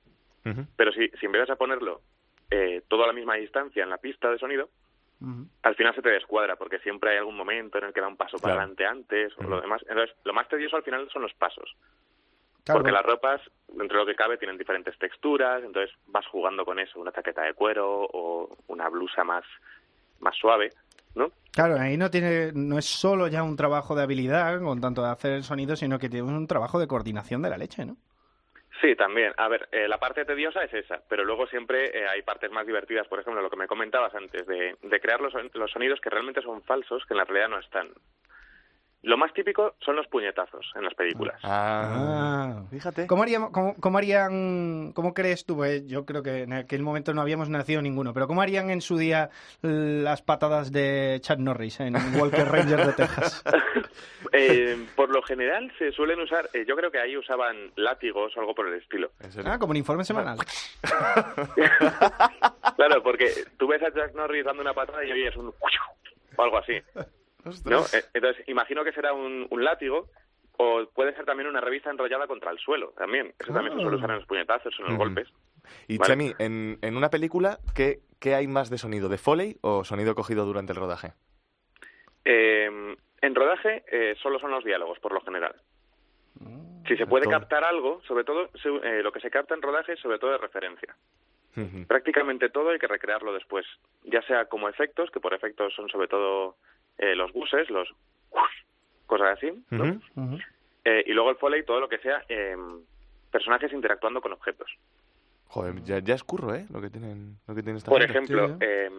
Pero 0.77 0.92
si, 0.92 1.09
si 1.21 1.27
empiezas 1.27 1.51
a 1.51 1.57
ponerlo 1.57 2.01
eh, 2.51 2.83
todo 2.88 3.05
a 3.05 3.07
la 3.07 3.12
misma 3.12 3.37
distancia 3.37 3.83
en 3.83 3.90
la 3.90 3.99
pista 3.99 4.31
de 4.31 4.38
sonido, 4.38 4.68
al 5.62 5.77
final 5.77 5.95
se 5.95 6.03
te 6.03 6.11
descuadra, 6.11 6.57
porque 6.57 6.81
siempre 6.81 7.11
hay 7.11 7.18
algún 7.18 7.37
momento 7.37 7.79
en 7.79 7.85
el 7.85 7.92
que 7.92 8.01
da 8.01 8.09
un 8.09 8.16
paso 8.16 8.38
para 8.38 8.55
adelante 8.55 8.85
antes 8.85 9.33
o 9.38 9.45
lo 9.45 9.61
demás. 9.61 9.81
Entonces, 9.88 10.16
lo 10.25 10.33
más 10.33 10.49
tedioso 10.49 10.77
al 10.77 10.83
final 10.83 11.09
son 11.12 11.23
los 11.23 11.33
pasos. 11.35 11.77
Claro, 12.64 12.81
porque 12.81 12.92
las 12.92 13.05
ropas, 13.05 13.40
dentro 13.68 13.99
de 13.99 14.05
lo 14.05 14.07
que 14.07 14.16
cabe, 14.16 14.37
tienen 14.37 14.59
diferentes 14.59 14.99
texturas, 14.99 15.62
entonces 15.62 15.95
vas 16.09 16.27
jugando 16.27 16.64
con 16.64 16.79
eso, 16.79 17.01
una 17.01 17.12
chaqueta 17.12 17.42
de 17.42 17.55
cuero 17.55 18.09
o 18.12 18.57
una 18.66 18.88
blusa 18.88 19.23
más, 19.23 19.45
más 20.21 20.37
suave, 20.37 20.71
¿no? 21.14 21.31
Claro, 21.53 21.79
ahí 21.79 21.96
no 21.96 22.11
tiene, 22.11 22.53
no 22.55 22.79
es 22.79 22.87
solo 22.87 23.29
ya 23.29 23.42
un 23.42 23.57
trabajo 23.57 23.94
de 23.94 24.03
habilidad 24.03 24.61
con 24.62 24.81
tanto 24.81 25.03
de 25.03 25.11
hacer 25.11 25.33
el 25.33 25.44
sonido, 25.44 25.77
sino 25.77 25.98
que 25.98 26.09
tiene 26.09 26.27
un 26.27 26.46
trabajo 26.46 26.79
de 26.79 26.87
coordinación 26.87 27.42
de 27.42 27.51
la 27.51 27.59
leche, 27.59 27.85
¿no? 27.85 27.96
Sí, 28.81 28.96
también. 28.96 29.33
A 29.37 29.48
ver, 29.48 29.68
eh, 29.70 29.87
la 29.87 29.98
parte 29.98 30.25
tediosa 30.25 30.64
es 30.64 30.75
esa, 30.75 31.01
pero 31.09 31.25
luego 31.25 31.46
siempre 31.46 31.96
eh, 31.96 32.09
hay 32.09 32.22
partes 32.22 32.51
más 32.51 32.66
divertidas, 32.66 33.07
por 33.07 33.20
ejemplo, 33.20 33.40
lo 33.40 33.51
que 33.51 33.57
me 33.57 33.68
comentabas 33.68 34.14
antes, 34.14 34.46
de, 34.46 34.77
de 34.83 35.01
crear 35.01 35.20
los, 35.20 35.33
los 35.55 35.70
sonidos 35.70 36.01
que 36.01 36.11
realmente 36.11 36.42
son 36.42 36.62
falsos, 36.62 37.05
que 37.07 37.14
en 37.14 37.18
la 37.18 37.25
realidad 37.25 37.48
no 37.48 37.59
están. 37.61 37.90
Lo 39.03 39.17
más 39.17 39.33
típico 39.33 39.75
son 39.85 39.97
los 39.97 40.07
puñetazos 40.07 40.71
en 40.77 40.85
las 40.85 40.95
películas. 40.95 41.41
Ah, 41.43 42.62
fíjate. 42.71 43.07
¿Cómo, 43.09 43.25
haríamos, 43.25 43.51
cómo, 43.51 43.75
cómo 43.81 43.99
harían, 43.99 44.93
cómo 44.93 45.12
crees 45.12 45.45
tú? 45.45 45.57
Pues 45.57 45.87
yo 45.87 46.07
creo 46.07 46.23
que 46.23 46.43
en 46.43 46.53
aquel 46.53 46.83
momento 46.83 47.12
no 47.12 47.21
habíamos 47.21 47.49
nacido 47.49 47.83
ninguno, 47.83 48.15
pero 48.15 48.29
¿cómo 48.29 48.43
harían 48.43 48.71
en 48.71 48.81
su 48.81 48.97
día 48.97 49.31
las 49.61 50.23
patadas 50.23 50.71
de 50.71 51.19
Chad 51.21 51.38
Norris 51.38 51.81
en 51.81 51.97
Walker 52.17 52.47
Ranger 52.47 52.87
de 52.87 52.93
Texas? 52.93 53.43
Eh, 54.35 54.87
por 54.97 55.11
lo 55.11 55.21
general 55.23 55.71
se 55.79 55.93
suelen 55.93 56.19
usar, 56.21 56.49
eh, 56.55 56.65
yo 56.67 56.75
creo 56.75 56.91
que 56.91 56.99
ahí 56.99 57.19
usaban 57.19 57.71
látigos 57.77 58.35
o 58.35 58.41
algo 58.41 58.55
por 58.55 58.67
el 58.67 58.81
estilo. 58.81 59.11
Ah, 59.45 59.59
como 59.59 59.73
un 59.73 59.77
informe 59.77 60.05
semanal. 60.05 60.38
Claro, 62.77 63.03
porque 63.03 63.31
tú 63.59 63.69
ves 63.69 63.83
a 63.83 63.93
Jack 63.93 64.15
Norris 64.15 64.45
dando 64.45 64.62
una 64.62 64.73
patada 64.73 65.05
y 65.05 65.12
oyes 65.12 65.37
un 65.37 65.49
o 66.37 66.43
algo 66.43 66.59
así. 66.59 66.73
¿No? 67.65 67.81
Eh, 67.93 68.05
Entonces, 68.15 68.49
imagino 68.49 68.85
que 68.85 68.93
será 68.93 69.13
un, 69.13 69.47
un 69.51 69.65
látigo 69.65 70.09
o 70.59 70.87
puede 70.95 71.15
ser 71.15 71.25
también 71.25 71.49
una 71.49 71.61
revista 71.61 71.91
enrollada 71.91 72.27
contra 72.27 72.51
el 72.51 72.59
suelo, 72.59 72.93
también. 72.97 73.35
Eso 73.39 73.53
también 73.53 73.75
se 73.77 73.83
suele 73.83 73.97
usar 73.97 74.11
en 74.11 74.17
los 74.17 74.27
puñetazos, 74.27 74.75
en 74.79 74.85
los 74.85 74.95
Ujú. 74.95 74.99
golpes. 75.05 75.29
Y 75.89 75.99
Vale. 75.99 76.13
Chemi, 76.13 76.35
en, 76.39 76.79
en 76.83 76.97
una 76.97 77.09
película, 77.11 77.59
¿qué, 77.75 78.01
¿qué 78.21 78.35
hay 78.35 78.47
más 78.49 78.69
de 78.71 78.79
sonido? 78.79 79.09
¿De 79.09 79.17
Foley 79.19 79.57
o 79.63 79.85
sonido 79.85 80.15
cogido 80.15 80.45
durante 80.45 80.73
el 80.73 80.79
rodaje? 80.79 81.13
Eh, 82.25 82.97
en 83.21 83.35
rodaje 83.35 83.85
eh, 83.91 84.15
solo 84.23 84.39
son 84.39 84.51
los 84.51 84.65
diálogos, 84.65 84.99
por 85.01 85.13
lo 85.13 85.21
general. 85.23 85.55
Si 86.89 86.97
se 86.97 87.07
puede 87.07 87.25
todo. 87.25 87.33
captar 87.39 87.63
algo, 87.65 88.03
sobre 88.09 88.25
todo 88.25 88.51
se- 88.61 88.69
eh, 88.69 89.03
lo 89.03 89.13
que 89.13 89.21
se 89.21 89.31
capta 89.31 89.55
en 89.55 89.63
rodaje 89.63 89.93
es 89.93 90.01
sobre 90.01 90.19
todo 90.19 90.33
de 90.33 90.39
referencia. 90.39 90.95
Prácticamente 91.87 92.49
todo 92.49 92.71
hay 92.71 92.79
que 92.79 92.87
recrearlo 92.89 93.33
después, 93.35 93.67
ya 94.05 94.23
sea 94.23 94.47
como 94.47 94.69
efectos, 94.71 95.11
que 95.11 95.21
por 95.21 95.35
efectos 95.35 95.73
son 95.75 95.89
sobre 95.91 96.09
todo 96.09 96.57
eh, 96.99 97.15
los 97.15 97.33
buses, 97.33 97.69
los 97.71 97.89
cosas 99.07 99.39
así. 99.39 99.53
Eh, 100.85 101.05
y 101.07 101.13
luego 101.13 101.31
el 101.31 101.37
foley, 101.37 101.65
todo 101.65 101.81
lo 101.81 101.89
que 101.89 101.99
sea 101.99 102.25
eh, 102.29 102.57
personajes 103.31 103.73
interactuando 103.73 104.21
con 104.21 104.33
objetos. 104.33 104.71
Joder, 105.49 105.83
ya, 105.83 105.99
ya 105.99 106.15
es 106.15 106.25
curro, 106.25 106.55
¿eh? 106.55 106.67
Lo 106.73 106.81
que 106.81 106.91
tienen, 106.91 107.37
lo 107.47 107.55
que 107.55 107.63
tienen 107.63 107.77
esta 107.77 107.91
Por 107.91 108.01
gente. 108.01 108.13
ejemplo, 108.19 108.57
eh, 108.61 108.91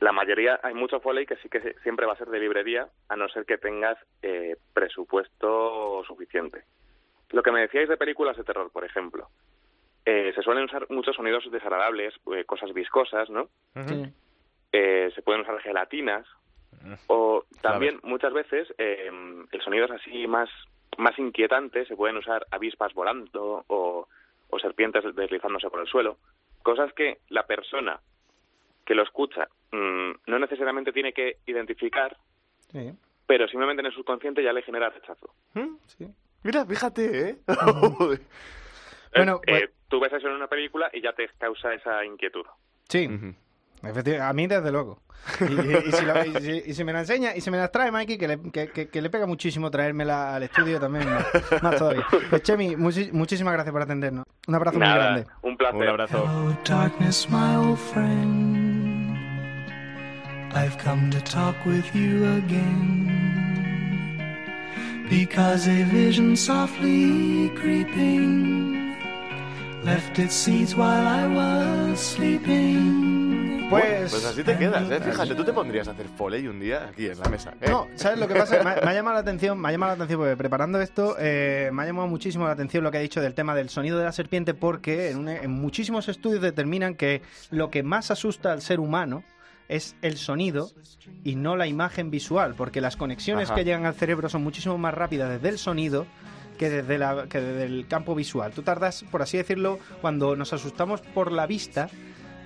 la 0.00 0.12
mayoría, 0.12 0.58
hay 0.62 0.74
mucho 0.74 0.98
foley 1.00 1.26
que 1.26 1.36
sí 1.36 1.48
que 1.48 1.74
siempre 1.82 2.06
va 2.06 2.14
a 2.14 2.16
ser 2.16 2.28
de 2.28 2.40
librería, 2.40 2.88
a 3.08 3.16
no 3.16 3.28
ser 3.28 3.44
que 3.44 3.58
tengas 3.58 3.98
eh, 4.22 4.56
presupuesto 4.72 6.02
suficiente. 6.06 6.64
Lo 7.30 7.42
que 7.42 7.52
me 7.52 7.60
decíais 7.60 7.88
de 7.88 7.96
películas 7.96 8.36
de 8.36 8.44
terror, 8.44 8.70
por 8.72 8.84
ejemplo, 8.84 9.28
eh, 10.04 10.32
se 10.34 10.42
suelen 10.42 10.64
usar 10.64 10.86
muchos 10.90 11.14
sonidos 11.14 11.48
desagradables, 11.50 12.14
eh, 12.34 12.44
cosas 12.44 12.72
viscosas, 12.72 13.30
¿no? 13.30 13.48
Eh, 14.72 15.10
se 15.14 15.22
pueden 15.22 15.42
usar 15.42 15.60
gelatinas 15.60 16.26
o 17.06 17.44
también 17.60 18.00
muchas 18.02 18.32
veces 18.32 18.72
eh, 18.78 19.10
el 19.50 19.60
sonido 19.62 19.84
es 19.86 19.90
así 19.92 20.26
más 20.26 20.48
más 20.98 21.18
inquietante 21.18 21.86
se 21.86 21.96
pueden 21.96 22.18
usar 22.18 22.46
avispas 22.50 22.92
volando 22.92 23.64
o, 23.68 24.06
o 24.50 24.58
serpientes 24.58 25.02
deslizándose 25.16 25.70
por 25.70 25.80
el 25.80 25.86
suelo. 25.86 26.18
Cosas 26.62 26.92
que 26.92 27.18
la 27.30 27.46
persona 27.46 27.98
que 28.84 28.94
lo 28.94 29.02
escucha 29.02 29.48
mm, 29.70 30.10
no 30.26 30.38
necesariamente 30.38 30.92
tiene 30.92 31.12
que 31.12 31.38
identificar 31.46 32.16
Sí. 32.70 32.92
pero 33.26 33.46
simplemente 33.48 33.80
en 33.80 33.86
el 33.86 33.92
subconsciente 33.94 34.42
ya 34.42 34.52
le 34.52 34.62
genera 34.62 34.90
rechazo. 34.90 35.32
Mira, 36.42 36.64
fíjate, 36.66 37.28
¿eh? 37.30 37.36
Bueno, 39.14 39.40
Eh, 39.46 39.68
tú 39.88 40.00
ves 40.00 40.12
eso 40.12 40.26
en 40.28 40.34
una 40.34 40.46
película 40.48 40.90
y 40.92 41.00
ya 41.02 41.12
te 41.12 41.28
causa 41.38 41.72
esa 41.74 42.04
inquietud. 42.04 42.44
Sí. 42.88 43.08
A 43.82 44.32
mí, 44.32 44.46
desde 44.46 44.70
luego. 44.72 44.98
Y, 45.40 45.44
y- 45.44 45.88
y 45.88 45.92
si 45.92 46.04
lo- 46.04 46.24
y 46.24 46.34
si- 46.42 46.62
y 46.70 46.74
si 46.74 46.82
me 46.84 46.92
la 46.92 47.00
enseña 47.00 47.34
y 47.36 47.40
si 47.40 47.50
me 47.50 47.56
las 47.56 47.70
trae 47.70 47.92
Mikey, 47.92 48.18
que 48.18 48.26
le, 48.28 48.40
que, 48.50 48.68
que- 48.70 48.88
que 48.88 49.00
le 49.02 49.08
pega 49.10 49.24
muchísimo 49.26 49.70
traérmela 49.70 50.34
al 50.34 50.42
estudio 50.44 50.80
también, 50.80 51.08
más, 51.08 51.24
más 51.62 51.76
todavía. 51.76 52.04
Pues 52.30 52.42
Chemi, 52.42 52.74
muchi- 52.76 53.12
muchísimas 53.12 53.52
gracias 53.54 53.72
por 53.72 53.82
atendernos. 53.82 54.24
Un 54.48 54.54
abrazo 54.56 54.78
muy 54.78 54.86
Nada, 54.88 55.04
grande. 55.04 55.26
un 55.42 55.56
placer 55.56 55.76
Un 55.80 55.88
abrazo. 55.88 56.18
Hello, 56.24 56.56
darkness, 56.64 57.28
my 57.30 57.54
old 57.56 57.78
friend. 57.78 59.16
I've 60.54 60.76
come 60.82 61.08
to 61.10 61.20
talk 61.20 61.54
with 61.64 61.84
you 61.94 62.24
again. 62.44 63.08
Because 65.08 65.68
a 65.68 65.84
vision 65.84 66.36
softly 66.36 67.50
creeping 67.60 68.96
left 69.84 70.18
its 70.18 70.34
seeds 70.34 70.74
while 70.74 71.06
I 71.06 71.26
was 71.26 72.00
sleeping. 72.00 73.21
Pues, 73.80 74.10
Pues 74.10 74.24
así 74.24 74.42
te 74.42 74.56
quedas, 74.56 74.90
¿eh? 74.90 75.00
Fíjate, 75.00 75.34
tú 75.34 75.44
te 75.44 75.52
pondrías 75.52 75.88
a 75.88 75.92
hacer 75.92 76.06
Foley 76.16 76.46
un 76.46 76.60
día 76.60 76.88
aquí 76.88 77.06
en 77.06 77.18
la 77.18 77.28
mesa. 77.28 77.54
¿eh? 77.60 77.68
No, 77.70 77.88
¿sabes 77.96 78.18
lo 78.18 78.28
que 78.28 78.34
pasa? 78.34 78.62
Me, 78.64 78.70
ha- 78.70 78.80
me 78.84 78.90
ha 78.90 78.94
llamado 78.94 79.14
la 79.14 79.20
atención, 79.20 79.58
me 79.60 79.68
ha 79.68 79.72
llamado 79.72 79.90
la 79.90 79.94
atención 79.94 80.20
porque 80.20 80.36
preparando 80.36 80.80
esto 80.80 81.16
eh, 81.18 81.70
me 81.72 81.82
ha 81.82 81.86
llamado 81.86 82.08
muchísimo 82.08 82.46
la 82.46 82.52
atención 82.52 82.84
lo 82.84 82.90
que 82.90 82.98
ha 82.98 83.00
dicho 83.00 83.20
del 83.20 83.34
tema 83.34 83.54
del 83.54 83.68
sonido 83.68 83.98
de 83.98 84.04
la 84.04 84.12
serpiente 84.12 84.54
porque 84.54 85.10
en, 85.10 85.18
un- 85.18 85.28
en 85.28 85.50
muchísimos 85.50 86.08
estudios 86.08 86.42
determinan 86.42 86.94
que 86.94 87.22
lo 87.50 87.70
que 87.70 87.82
más 87.82 88.10
asusta 88.10 88.52
al 88.52 88.62
ser 88.62 88.80
humano 88.80 89.24
es 89.68 89.96
el 90.02 90.16
sonido 90.18 90.70
y 91.24 91.34
no 91.36 91.56
la 91.56 91.66
imagen 91.66 92.10
visual, 92.10 92.54
porque 92.56 92.80
las 92.82 92.96
conexiones 92.96 93.46
Ajá. 93.48 93.54
que 93.54 93.64
llegan 93.64 93.86
al 93.86 93.94
cerebro 93.94 94.28
son 94.28 94.42
muchísimo 94.42 94.76
más 94.76 94.92
rápidas 94.92 95.30
desde 95.30 95.48
el 95.48 95.58
sonido 95.58 96.06
que 96.58 96.68
desde, 96.68 96.98
la, 96.98 97.26
que 97.28 97.40
desde 97.40 97.64
el 97.64 97.86
campo 97.88 98.14
visual. 98.14 98.52
Tú 98.52 98.62
tardas, 98.62 99.04
por 99.10 99.22
así 99.22 99.38
decirlo, 99.38 99.78
cuando 100.02 100.36
nos 100.36 100.52
asustamos 100.52 101.00
por 101.00 101.32
la 101.32 101.46
vista, 101.46 101.88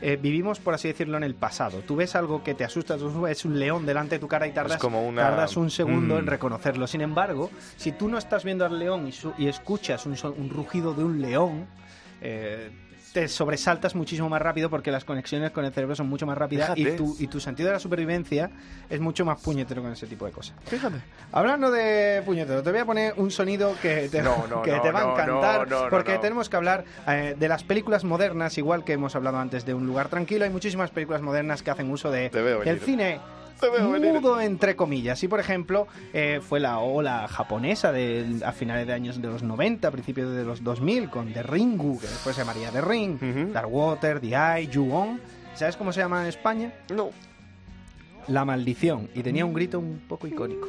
eh, 0.03 0.19
vivimos, 0.21 0.59
por 0.61 0.75
así 0.75 0.89
decirlo, 0.89 1.17
en 1.17 1.25
el 1.25 1.35
pasado. 1.35 1.79
Tú 1.87 1.97
ves 1.97 2.15
algo 2.17 2.43
que 2.45 2.55
te 2.55 2.65
asusta, 2.65 2.97
tú 2.99 3.23
ves 3.23 3.45
un 3.45 3.59
león 3.59 3.87
delante 3.87 4.17
de 4.17 4.19
tu 4.19 4.29
cara 4.29 4.47
y 4.47 4.53
tardas, 4.53 4.79
como 4.79 5.07
una- 5.07 5.23
tardas 5.23 5.57
un 5.57 5.71
segundo 5.71 6.15
Mm. 6.15 6.19
en 6.19 6.27
reconocerlo. 6.27 6.87
Sin 6.87 7.01
embargo, 7.01 7.51
si 7.77 7.93
tú 7.93 8.09
no 8.09 8.19
estás 8.19 8.45
viendo 8.45 8.65
al 8.67 8.79
león 8.79 9.07
y, 9.09 9.13
su- 9.13 9.33
y 9.39 9.47
escuchas 9.49 10.05
un, 10.07 10.15
un 10.39 10.51
rugido 10.51 10.93
de 10.95 11.05
un 11.05 11.21
león, 11.23 11.67
eh, 12.21 12.71
te 13.17 13.29
sobresaltas 13.29 13.95
muchísimo 13.95 14.29
más 14.29 14.43
rápido 14.43 14.69
porque 14.69 14.91
las 14.91 15.07
conexiones 15.07 15.51
con 15.51 15.65
el 15.65 15.73
cerebro 15.73 15.97
son 15.97 16.07
mucho 16.07 16.27
más 16.27 16.37
rápidas 16.37 16.77
y 16.77 16.85
tu, 16.97 17.17
y 17.19 17.29
tu 17.29 17.41
sentido 17.41 17.69
de 17.69 17.73
la 17.73 17.79
supervivencia 17.79 18.51
es 18.91 19.01
mucho 19.01 19.25
más 19.25 19.41
puñetero 19.41 19.81
con 19.81 19.91
ese 19.91 20.07
tipo 20.07 20.27
de 20.27 20.33
cosas. 20.33 20.55
Fíjate. 20.67 20.97
Hablando 21.33 21.71
de 21.71 22.21
puñetero, 22.27 22.63
te 22.63 22.71
voy 22.71 22.81
a 22.81 22.85
poner 22.85 23.15
un 23.17 23.31
sonido 23.31 23.75
que 23.81 24.11
te, 24.11 24.21
No, 24.21 24.47
no, 24.51 24.61
que 24.61 24.73
no, 24.73 24.83
te 24.83 24.91
va 24.91 25.01
a 25.01 25.13
encantar, 25.13 25.89
porque 25.89 26.19
tenemos 26.19 26.51
que 26.51 26.57
hablar 26.57 26.85
eh, 27.09 27.35
de 27.39 27.49
las 27.49 27.65
películas 27.65 28.05
modernas, 28.05 28.59
igual 28.59 28.85
que 28.85 28.93
hemos 28.93 29.17
hablado 29.17 29.39
antes 29.39 29.65
de 29.65 29.73
Un 29.73 29.87
lugar 29.87 30.11
tranquilo. 30.11 30.45
Hay 30.45 30.51
muchísimas 30.51 30.91
películas 30.91 31.23
modernas 31.23 31.63
que 31.63 31.71
hacen 31.71 31.91
uso 31.91 32.11
de, 32.11 32.29
venir. 32.29 32.81
cine. 32.81 33.19
Mudo, 34.13 34.41
entre 34.41 34.77
comillas. 34.77 35.23
Y, 35.23 35.29
por 35.29 35.41
ejemplo, 35.41 35.87
eh, 36.13 36.41
fue 36.47 36.61
la 36.61 36.79
ola 36.79 37.27
japonesa 37.29 37.93
de, 37.93 38.41
a 38.45 38.53
finales 38.53 38.87
de 38.87 38.93
años 38.93 39.21
de 39.21 39.29
los 39.29 39.43
90, 39.43 39.91
principios 39.91 40.35
de 40.35 40.45
los 40.45 40.63
2000, 40.63 41.11
con 41.11 41.33
The 41.33 41.43
Ringu, 41.43 41.99
que 41.99 42.07
después 42.07 42.37
se 42.37 42.43
llamaría 42.43 42.71
The 42.71 42.81
Ring, 42.81 43.15
Ujú. 43.23 43.53
Dark 43.53 43.73
Water, 43.73 44.21
The 44.21 44.29
Eye, 44.29 44.71
Ju-On. 44.73 45.21
¿Sabes 45.55 45.77
cómo 45.77 45.93
se 45.93 46.01
llama 46.01 46.23
en 46.23 46.29
España? 46.29 46.73
No. 46.95 47.11
La 48.29 48.45
maldición. 48.45 49.09
Y 49.15 49.23
tenía 49.23 49.45
un 49.47 49.55
grito 49.55 49.79
un 49.79 50.03
poco 50.09 50.27
icónico. 50.27 50.69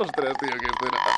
Ostras, 0.00 0.36
tío, 0.38 0.48
qué 0.58 0.66
escena. 0.66 1.13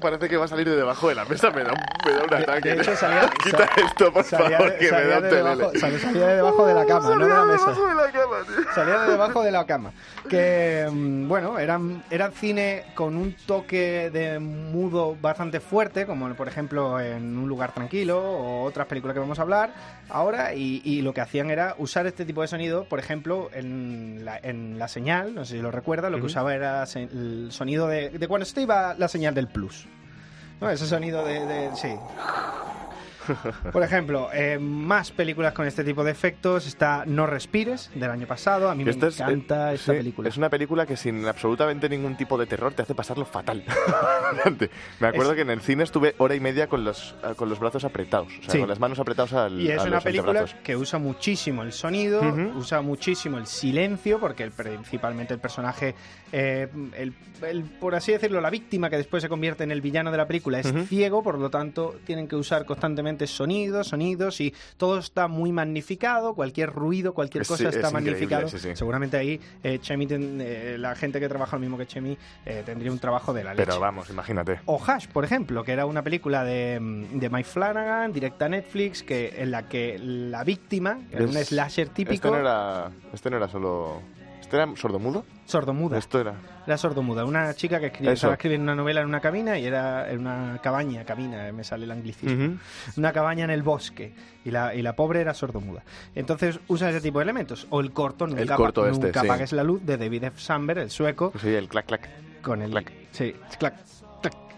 Parece 0.00 0.28
que 0.28 0.36
va 0.36 0.46
a 0.46 0.48
salir 0.48 0.68
de 0.68 0.76
debajo 0.76 1.08
de 1.08 1.14
la 1.14 1.24
mesa. 1.24 1.50
Me 1.50 1.62
da 1.62 1.72
un, 1.72 1.78
me 2.06 2.12
da 2.12 2.24
un 2.24 2.34
ataque. 2.34 2.74
de 2.74 2.80
hecho, 2.82 2.96
salía- 2.96 3.30
Quita 3.44 3.58
sal- 3.58 3.84
esto, 3.84 4.12
por 4.12 4.24
salía 4.24 4.56
favor, 4.58 4.72
de- 4.72 4.78
que 4.78 4.92
me 4.92 5.04
da 5.04 5.16
un 5.18 5.22
de 5.22 5.30
debajo- 5.36 5.72
sal- 5.78 5.98
salía 6.00 6.26
de 6.26 6.36
debajo 6.36 6.66
de 6.66 6.74
la 6.74 6.86
cama, 6.86 7.14
no 7.16 7.24
de 7.26 7.28
la 7.34 7.44
mesa. 7.44 7.66
Debajo 7.70 7.86
de 7.88 7.94
la 7.94 8.10
cama, 8.12 8.36
tío. 8.46 8.72
Salía 8.74 8.98
de 9.00 9.10
debajo 9.10 9.42
de 9.42 9.50
la 9.52 9.66
cama. 9.66 9.92
Que, 10.28 10.88
mm, 10.90 11.28
bueno, 11.28 11.58
eran, 11.58 12.02
era 12.10 12.30
cine 12.30 12.84
con 12.94 13.16
un 13.16 13.34
toque 13.46 14.10
de 14.10 14.38
mudo 14.38 15.16
bastante 15.20 15.60
fuerte, 15.60 16.06
como 16.06 16.32
por 16.34 16.48
ejemplo 16.48 17.00
en 17.00 17.36
Un 17.38 17.48
lugar 17.48 17.72
tranquilo 17.72 18.18
o 18.20 18.64
otras 18.64 18.86
películas 18.86 19.14
que 19.14 19.20
vamos 19.20 19.38
a 19.38 19.42
hablar 19.42 19.70
ahora. 20.08 20.54
Y, 20.54 20.80
y 20.84 21.02
lo 21.02 21.12
que 21.14 21.20
hacían 21.20 21.50
era 21.50 21.74
usar 21.78 22.06
este 22.06 22.24
tipo 22.24 22.42
de 22.42 22.48
sonido, 22.48 22.84
por 22.84 22.98
ejemplo, 22.98 23.50
en 23.52 24.24
la, 24.24 24.38
en 24.38 24.78
la 24.78 24.88
señal, 24.88 25.34
no 25.34 25.44
sé 25.44 25.56
si 25.56 25.62
lo 25.62 25.70
recuerda, 25.70 26.10
lo 26.10 26.18
que 26.18 26.26
usaba 26.26 26.54
era 26.54 26.84
el 26.94 27.48
sonido 27.50 27.88
de, 27.88 28.10
de 28.10 28.28
cuando 28.28 28.44
se 28.44 28.60
iba 28.62 28.94
la 28.94 29.08
señal 29.08 29.34
del 29.34 29.48
plus. 29.48 29.86
¿No? 30.60 30.70
Ese 30.70 30.86
sonido 30.86 31.24
de, 31.24 31.70
sí. 31.74 31.96
Por 33.72 33.82
ejemplo, 33.82 34.28
eh, 34.32 34.58
más 34.58 35.10
películas 35.10 35.52
con 35.52 35.66
este 35.66 35.84
tipo 35.84 36.02
de 36.04 36.10
efectos. 36.10 36.66
Está 36.66 37.04
No 37.06 37.26
Respires, 37.26 37.90
del 37.94 38.10
año 38.10 38.26
pasado. 38.26 38.70
A 38.70 38.74
mí 38.74 38.84
me 38.84 38.90
es- 38.90 38.96
encanta 39.20 39.72
eh, 39.72 39.74
esta 39.76 39.92
sí, 39.92 39.98
película. 39.98 40.28
Es 40.28 40.36
una 40.36 40.48
película 40.48 40.86
que 40.86 40.96
sin 40.96 41.26
absolutamente 41.26 41.88
ningún 41.88 42.16
tipo 42.16 42.36
de 42.38 42.46
terror 42.46 42.72
te 42.74 42.82
hace 42.82 42.94
pasarlo 42.94 43.24
fatal. 43.24 43.64
Me 45.00 45.08
acuerdo 45.08 45.30
Es- 45.32 45.36
que 45.36 45.42
en 45.42 45.50
el 45.50 45.60
cine 45.60 45.84
estuve 45.84 46.14
hora 46.18 46.34
y 46.34 46.40
media 46.40 46.68
con 46.68 46.84
los, 46.84 47.14
eh, 47.24 47.34
con 47.36 47.48
los 47.48 47.58
brazos 47.58 47.84
apretados, 47.84 48.28
o 48.38 48.42
sea, 48.42 48.52
Sí. 48.52 48.58
con 48.60 48.68
las 48.68 48.78
manos 48.78 48.98
apretadas 48.98 49.32
al 49.32 49.60
Y 49.60 49.70
es 49.70 49.78
a 49.80 49.82
una 49.82 49.90
los 49.96 50.04
película 50.04 50.44
que 50.62 50.76
usa 50.76 50.98
muchísimo 50.98 51.62
el 51.62 51.72
sonido, 51.72 52.20
usa 52.56 52.80
muchísimo 52.82 53.38
el 53.38 53.46
silencio, 53.46 54.18
porque 54.20 54.42
el, 54.44 54.50
principalmente 54.52 55.34
el 55.34 55.40
personaje, 55.40 55.94
eh, 56.32 56.68
el, 56.96 57.14
el- 57.42 57.62
por 57.64 57.94
así 57.94 58.12
decirlo, 58.12 58.40
la 58.40 58.50
víctima 58.50 58.88
que 58.90 58.96
después 58.96 59.22
se 59.22 59.28
convierte 59.28 59.64
en 59.64 59.70
el 59.70 59.80
villano 59.80 60.10
de 60.10 60.16
la 60.16 60.26
película 60.26 60.60
es 60.60 60.72
ciego, 60.88 61.22
por 61.22 61.38
lo 61.38 61.50
tanto 61.50 61.96
tienen 62.04 62.28
que 62.28 62.36
usar 62.36 62.64
constantemente 62.64 63.09
sonidos, 63.26 63.88
sonidos 63.88 64.40
y 64.40 64.54
todo 64.76 64.98
está 64.98 65.28
muy 65.28 65.52
magnificado, 65.52 66.34
cualquier 66.34 66.70
ruido, 66.70 67.14
cualquier 67.14 67.42
Es- 67.42 67.48
cosa 67.48 67.68
es 67.68 67.76
está 67.76 67.90
magnificado. 67.90 68.48
sí, 68.48 68.58
sí. 68.58 68.70
Seguramente 68.74 69.16
ahí 69.16 69.40
eh, 69.62 69.78
Chemi 69.80 70.06
ten- 70.06 70.38
eh, 70.40 70.76
la 70.78 70.94
gente 70.94 71.20
que 71.20 71.28
trabaja 71.28 71.56
lo 71.56 71.60
mismo 71.60 71.76
que 71.78 71.86
Chemi 71.86 72.16
eh, 72.46 72.62
tendría 72.64 72.90
un 72.92 72.98
trabajo 72.98 73.32
de 73.32 73.44
la 73.44 73.54
leche. 73.54 73.66
Pero 73.66 73.80
vamos, 73.80 74.10
imagínate. 74.10 74.60
O 74.66 74.80
Hash, 74.84 75.06
por 75.08 75.24
ejemplo, 75.24 75.62
que 75.64 75.72
era 75.72 75.86
una 75.86 76.02
película 76.02 76.44
de, 76.44 76.78
de 77.12 77.30
Mike 77.30 77.48
Flanagan, 77.48 78.12
directa 78.12 78.46
a 78.46 78.48
Netflix, 78.48 79.02
que, 79.02 79.34
en 79.38 79.50
la 79.50 79.68
que 79.68 79.98
la 79.98 80.44
víctima, 80.44 80.98
era 81.10 81.24
un 81.24 81.36
Es- 81.36 81.48
slasher 81.48 81.88
típico, 81.88 82.14
Este 82.14 82.30
no 82.30 82.36
era, 82.38 82.90
este 83.12 83.30
no 83.30 83.36
era 83.36 83.48
solo... 83.48 84.00
¿Este 84.50 84.56
era 84.60 84.76
sordomudo? 84.76 85.24
sordomuda. 85.46 85.96
Esto 85.96 86.20
era... 86.20 86.34
Era 86.66 86.76
sordomuda. 86.76 87.24
Una 87.24 87.54
chica 87.54 87.78
que 87.78 87.86
escribía, 87.86 88.14
estaba 88.14 88.32
escribiendo 88.32 88.64
una 88.64 88.74
novela 88.74 89.00
en 89.00 89.06
una 89.06 89.20
cabina 89.20 89.56
y 89.56 89.64
era 89.64 90.10
en 90.10 90.22
una 90.22 90.58
cabaña, 90.60 91.04
cabina, 91.04 91.46
eh, 91.46 91.52
me 91.52 91.62
sale 91.62 91.84
el 91.84 91.90
anglicismo. 91.92 92.58
Una 92.96 93.12
cabaña 93.12 93.44
en 93.44 93.50
el 93.50 93.62
bosque. 93.62 94.12
Y 94.44 94.50
la, 94.50 94.74
y 94.74 94.82
la 94.82 94.96
pobre 94.96 95.20
era 95.20 95.34
sordomuda. 95.34 95.84
Entonces 96.16 96.58
usa 96.66 96.90
ese 96.90 97.00
tipo 97.00 97.20
de 97.20 97.22
elementos. 97.22 97.68
O 97.70 97.80
el 97.80 97.92
corto, 97.92 98.26
nunca, 98.26 98.42
El 98.42 98.50
corto 98.50 98.88
este, 98.88 99.06
nunca 99.06 99.20
sí. 99.20 99.26
apagues 99.28 99.52
la 99.52 99.62
luz, 99.62 99.86
de 99.86 99.96
David 99.96 100.24
F. 100.24 100.40
Samberg, 100.40 100.80
el 100.80 100.90
sueco, 100.90 101.32
Sí, 101.40 101.54
el 101.54 101.68
clac 101.68 101.86
clac. 101.86 102.08
con 102.42 102.60
el... 102.60 102.72
Clac. 102.72 102.90
Sí, 103.12 103.32
clac. 103.56 103.76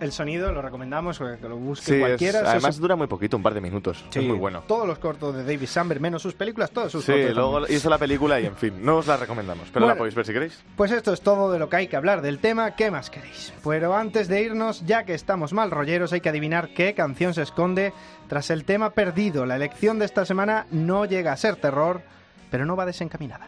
El 0.00 0.10
sonido 0.10 0.50
lo 0.50 0.60
recomendamos, 0.62 1.18
que 1.18 1.48
lo 1.48 1.56
busque 1.56 1.92
Sí, 1.94 2.00
cualquiera. 2.00 2.40
Además 2.50 2.76
dura 2.78 2.96
muy 2.96 3.06
poquito, 3.06 3.36
un 3.36 3.42
par 3.44 3.54
de 3.54 3.60
minutos. 3.60 4.04
Sí, 4.10 4.18
Es 4.18 4.24
muy 4.24 4.36
bueno. 4.36 4.64
Todos 4.66 4.84
los 4.84 4.98
cortos 4.98 5.32
de 5.36 5.44
David 5.44 5.66
Samberg, 5.68 6.00
menos 6.00 6.20
sus 6.22 6.34
películas, 6.34 6.72
todos 6.72 6.90
sus 6.90 7.04
Sí, 7.04 7.12
cortos. 7.12 7.34
luego 7.36 7.52
también. 7.60 7.76
hizo 7.76 7.88
la 7.88 7.98
película 7.98 8.40
y 8.40 8.46
en 8.46 8.56
fin, 8.56 8.84
no 8.84 8.96
os 8.96 9.06
la 9.06 9.16
recomendamos, 9.16 9.68
pero 9.72 9.84
Bueno. 9.84 9.94
la 9.94 9.98
podéis 9.98 10.16
ver 10.16 10.26
si 10.26 10.32
queréis. 10.32 10.64
Pues 10.76 10.90
esto 10.90 11.12
es 11.12 11.20
todo 11.20 11.52
de 11.52 11.60
lo 11.60 11.68
que 11.68 11.76
hay 11.76 11.86
que 11.86 11.94
hablar 11.96 12.20
del 12.20 12.40
tema. 12.40 12.74
¿Qué 12.74 12.90
más 12.90 13.10
queréis? 13.10 13.52
Pero 13.62 13.94
antes 13.94 14.26
de 14.26 14.42
irnos, 14.42 14.84
ya 14.86 15.04
que 15.04 15.14
estamos 15.14 15.52
mal 15.52 15.70
rolleros, 15.70 16.12
hay 16.12 16.20
que 16.20 16.30
adivinar 16.30 16.70
qué 16.74 16.94
canción 16.94 17.32
se 17.32 17.42
esconde 17.42 17.92
tras 18.28 18.50
el 18.50 18.64
tema 18.64 18.90
perdido. 18.90 19.46
La 19.46 19.54
elección 19.54 20.00
de 20.00 20.06
esta 20.06 20.24
semana 20.24 20.66
no 20.72 21.04
llega 21.04 21.32
a 21.32 21.36
ser 21.36 21.54
terror, 21.54 22.00
pero 22.50 22.66
no 22.66 22.74
va 22.74 22.86
desencaminada. 22.86 23.46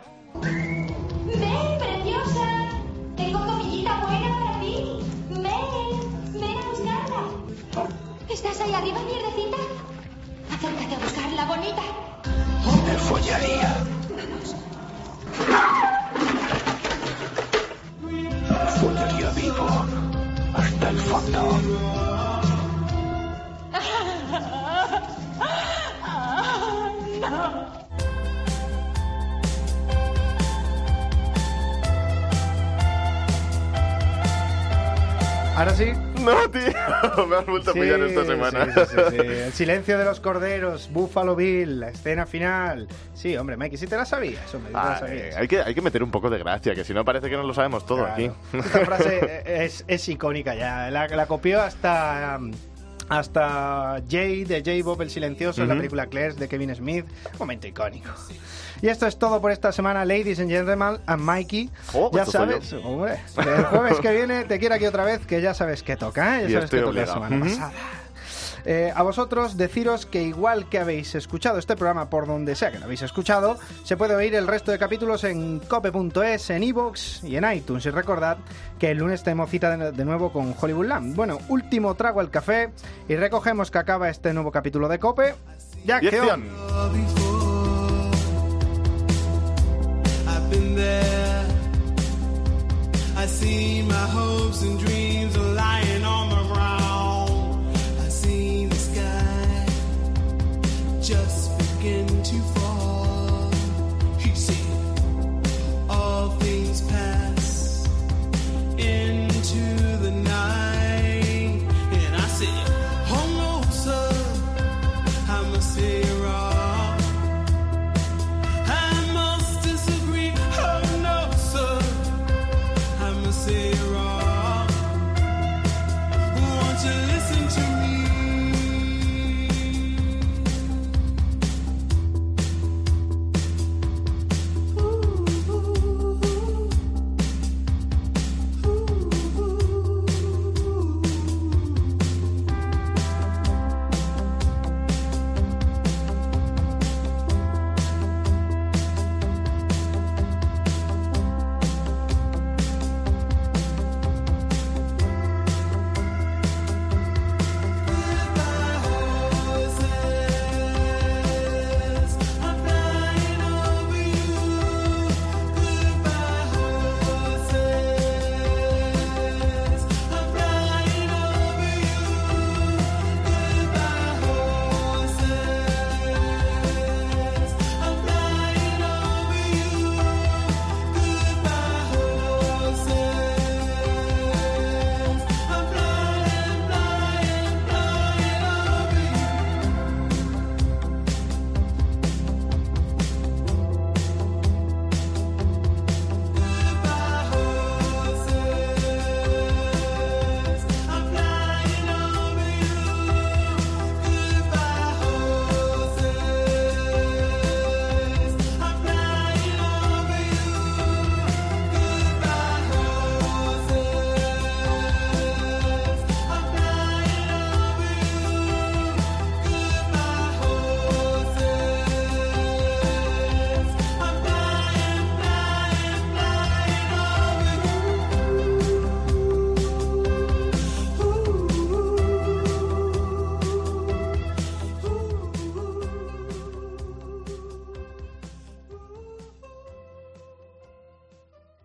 Arriba, 8.84 9.00
mierdecita? 9.02 9.56
Acércate 10.52 10.94
a 10.94 10.98
buscarla, 10.98 11.44
bonita. 11.46 11.82
Me 12.86 12.98
follaría. 12.98 13.93
me 37.28 37.36
has 37.36 37.46
vuelto 37.46 37.70
a 37.70 37.74
pillar 37.74 38.00
esta 38.00 38.24
semana. 38.24 38.66
sí, 38.86 38.96
sí. 39.10 39.16
El 39.18 39.52
silencio 39.52 39.98
de 39.98 40.04
los 40.04 40.20
corderos, 40.20 40.88
Buffalo 40.92 41.34
Bill, 41.36 41.80
la 41.80 41.88
escena 41.90 42.26
final. 42.26 42.88
Sí, 43.14 43.36
hombre, 43.36 43.56
Mikey, 43.56 43.78
si 43.78 43.86
te 43.86 43.96
la 43.96 44.04
sabías, 44.04 44.54
hombre, 44.54 44.70
te 44.72 44.76
la 44.76 44.92
Ah, 44.94 44.98
sabías. 44.98 45.34
eh, 45.34 45.38
hay, 45.38 45.48
que, 45.48 45.60
hay 45.62 45.74
que 45.74 45.82
meter 45.82 46.02
un 46.02 46.10
poco 46.10 46.30
de 46.30 46.38
gracia, 46.38 46.74
que 46.74 46.84
si 46.84 46.92
no 46.94 47.04
parece 47.04 47.28
que 47.30 47.36
no 47.36 47.42
lo 47.42 47.54
sabemos 47.54 47.86
todo 47.86 47.98
Claro. 47.98 48.12
aquí. 48.14 48.30
Esta 48.52 48.80
frase 48.84 49.42
es, 49.64 49.84
es 49.86 50.08
icónica 50.08 50.54
ya. 50.54 50.90
La, 50.90 51.06
la 51.08 51.26
copió 51.26 51.62
hasta. 51.62 52.38
um, 52.40 52.52
Hasta 53.18 54.02
Jay 54.10 54.44
de 54.44 54.58
J. 54.58 54.84
Bob 54.84 55.00
el 55.02 55.08
Silencioso 55.08 55.62
en 55.62 55.68
la 55.68 55.76
película 55.76 56.06
Claire 56.06 56.34
de 56.34 56.48
Kevin 56.48 56.74
Smith. 56.74 57.06
Momento 57.38 57.68
icónico. 57.68 58.10
Y 58.82 58.88
esto 58.88 59.06
es 59.06 59.16
todo 59.18 59.40
por 59.40 59.52
esta 59.52 59.70
semana, 59.70 60.04
ladies 60.04 60.40
and 60.40 60.50
gentlemen, 60.50 60.98
and 61.06 61.22
Mikey. 61.22 61.70
Oh, 61.92 62.10
ya 62.12 62.26
sabes, 62.26 62.72
hombre, 62.72 63.20
el 63.36 63.64
jueves 63.66 64.00
que 64.00 64.12
viene 64.12 64.44
te 64.44 64.58
quiero 64.58 64.74
aquí 64.74 64.86
otra 64.86 65.04
vez, 65.04 65.24
que 65.26 65.40
ya 65.40 65.54
sabes 65.54 65.84
que 65.84 65.96
toca, 65.96 66.40
¿eh? 66.40 66.42
Ya 66.42 66.48
Y 66.48 66.52
sabes 66.52 66.64
estoy 66.64 66.80
que 66.80 66.86
toca 66.86 67.00
la 67.00 67.06
semana 67.06 67.44
pasada. 67.44 67.72
Eh, 68.64 68.92
a 68.94 69.02
vosotros 69.02 69.56
deciros 69.56 70.06
que 70.06 70.22
igual 70.22 70.68
que 70.68 70.78
habéis 70.78 71.14
escuchado 71.14 71.58
este 71.58 71.76
programa 71.76 72.08
por 72.08 72.26
donde 72.26 72.54
sea 72.54 72.70
que 72.70 72.78
lo 72.78 72.86
habéis 72.86 73.02
escuchado, 73.02 73.58
se 73.82 73.96
puede 73.96 74.14
oír 74.14 74.34
el 74.34 74.46
resto 74.46 74.72
de 74.72 74.78
capítulos 74.78 75.24
en 75.24 75.60
cope.es, 75.60 76.50
en 76.50 76.62
iVoox 76.62 77.24
y 77.24 77.36
en 77.36 77.52
iTunes. 77.52 77.86
Y 77.86 77.90
recordad 77.90 78.38
que 78.78 78.90
el 78.90 78.98
lunes 78.98 79.22
tenemos 79.22 79.50
cita 79.50 79.76
de, 79.76 80.04
nuevo 80.04 80.32
con 80.32 80.54
Hollywoodland. 80.58 81.14
Bueno, 81.14 81.38
último 81.48 81.94
trago 81.94 82.20
al 82.20 82.30
café 82.30 82.70
y 83.08 83.16
recogemos 83.16 83.70
que 83.70 83.78
acaba 83.78 84.08
este 84.08 84.32
nuevo 84.32 84.50
capítulo 84.50 84.88
de 84.88 84.98
Cope. 84.98 85.34
¡Ya 85.84 86.00
there. 90.74 91.46
I 93.16 93.26
see 93.26 93.82
my 93.82 93.94
hopes 93.94 94.62
and 94.62 94.78
dreams 94.78 95.36
are 95.36 95.52
lying 95.54 96.04
on 96.04 96.28
the 96.30 96.33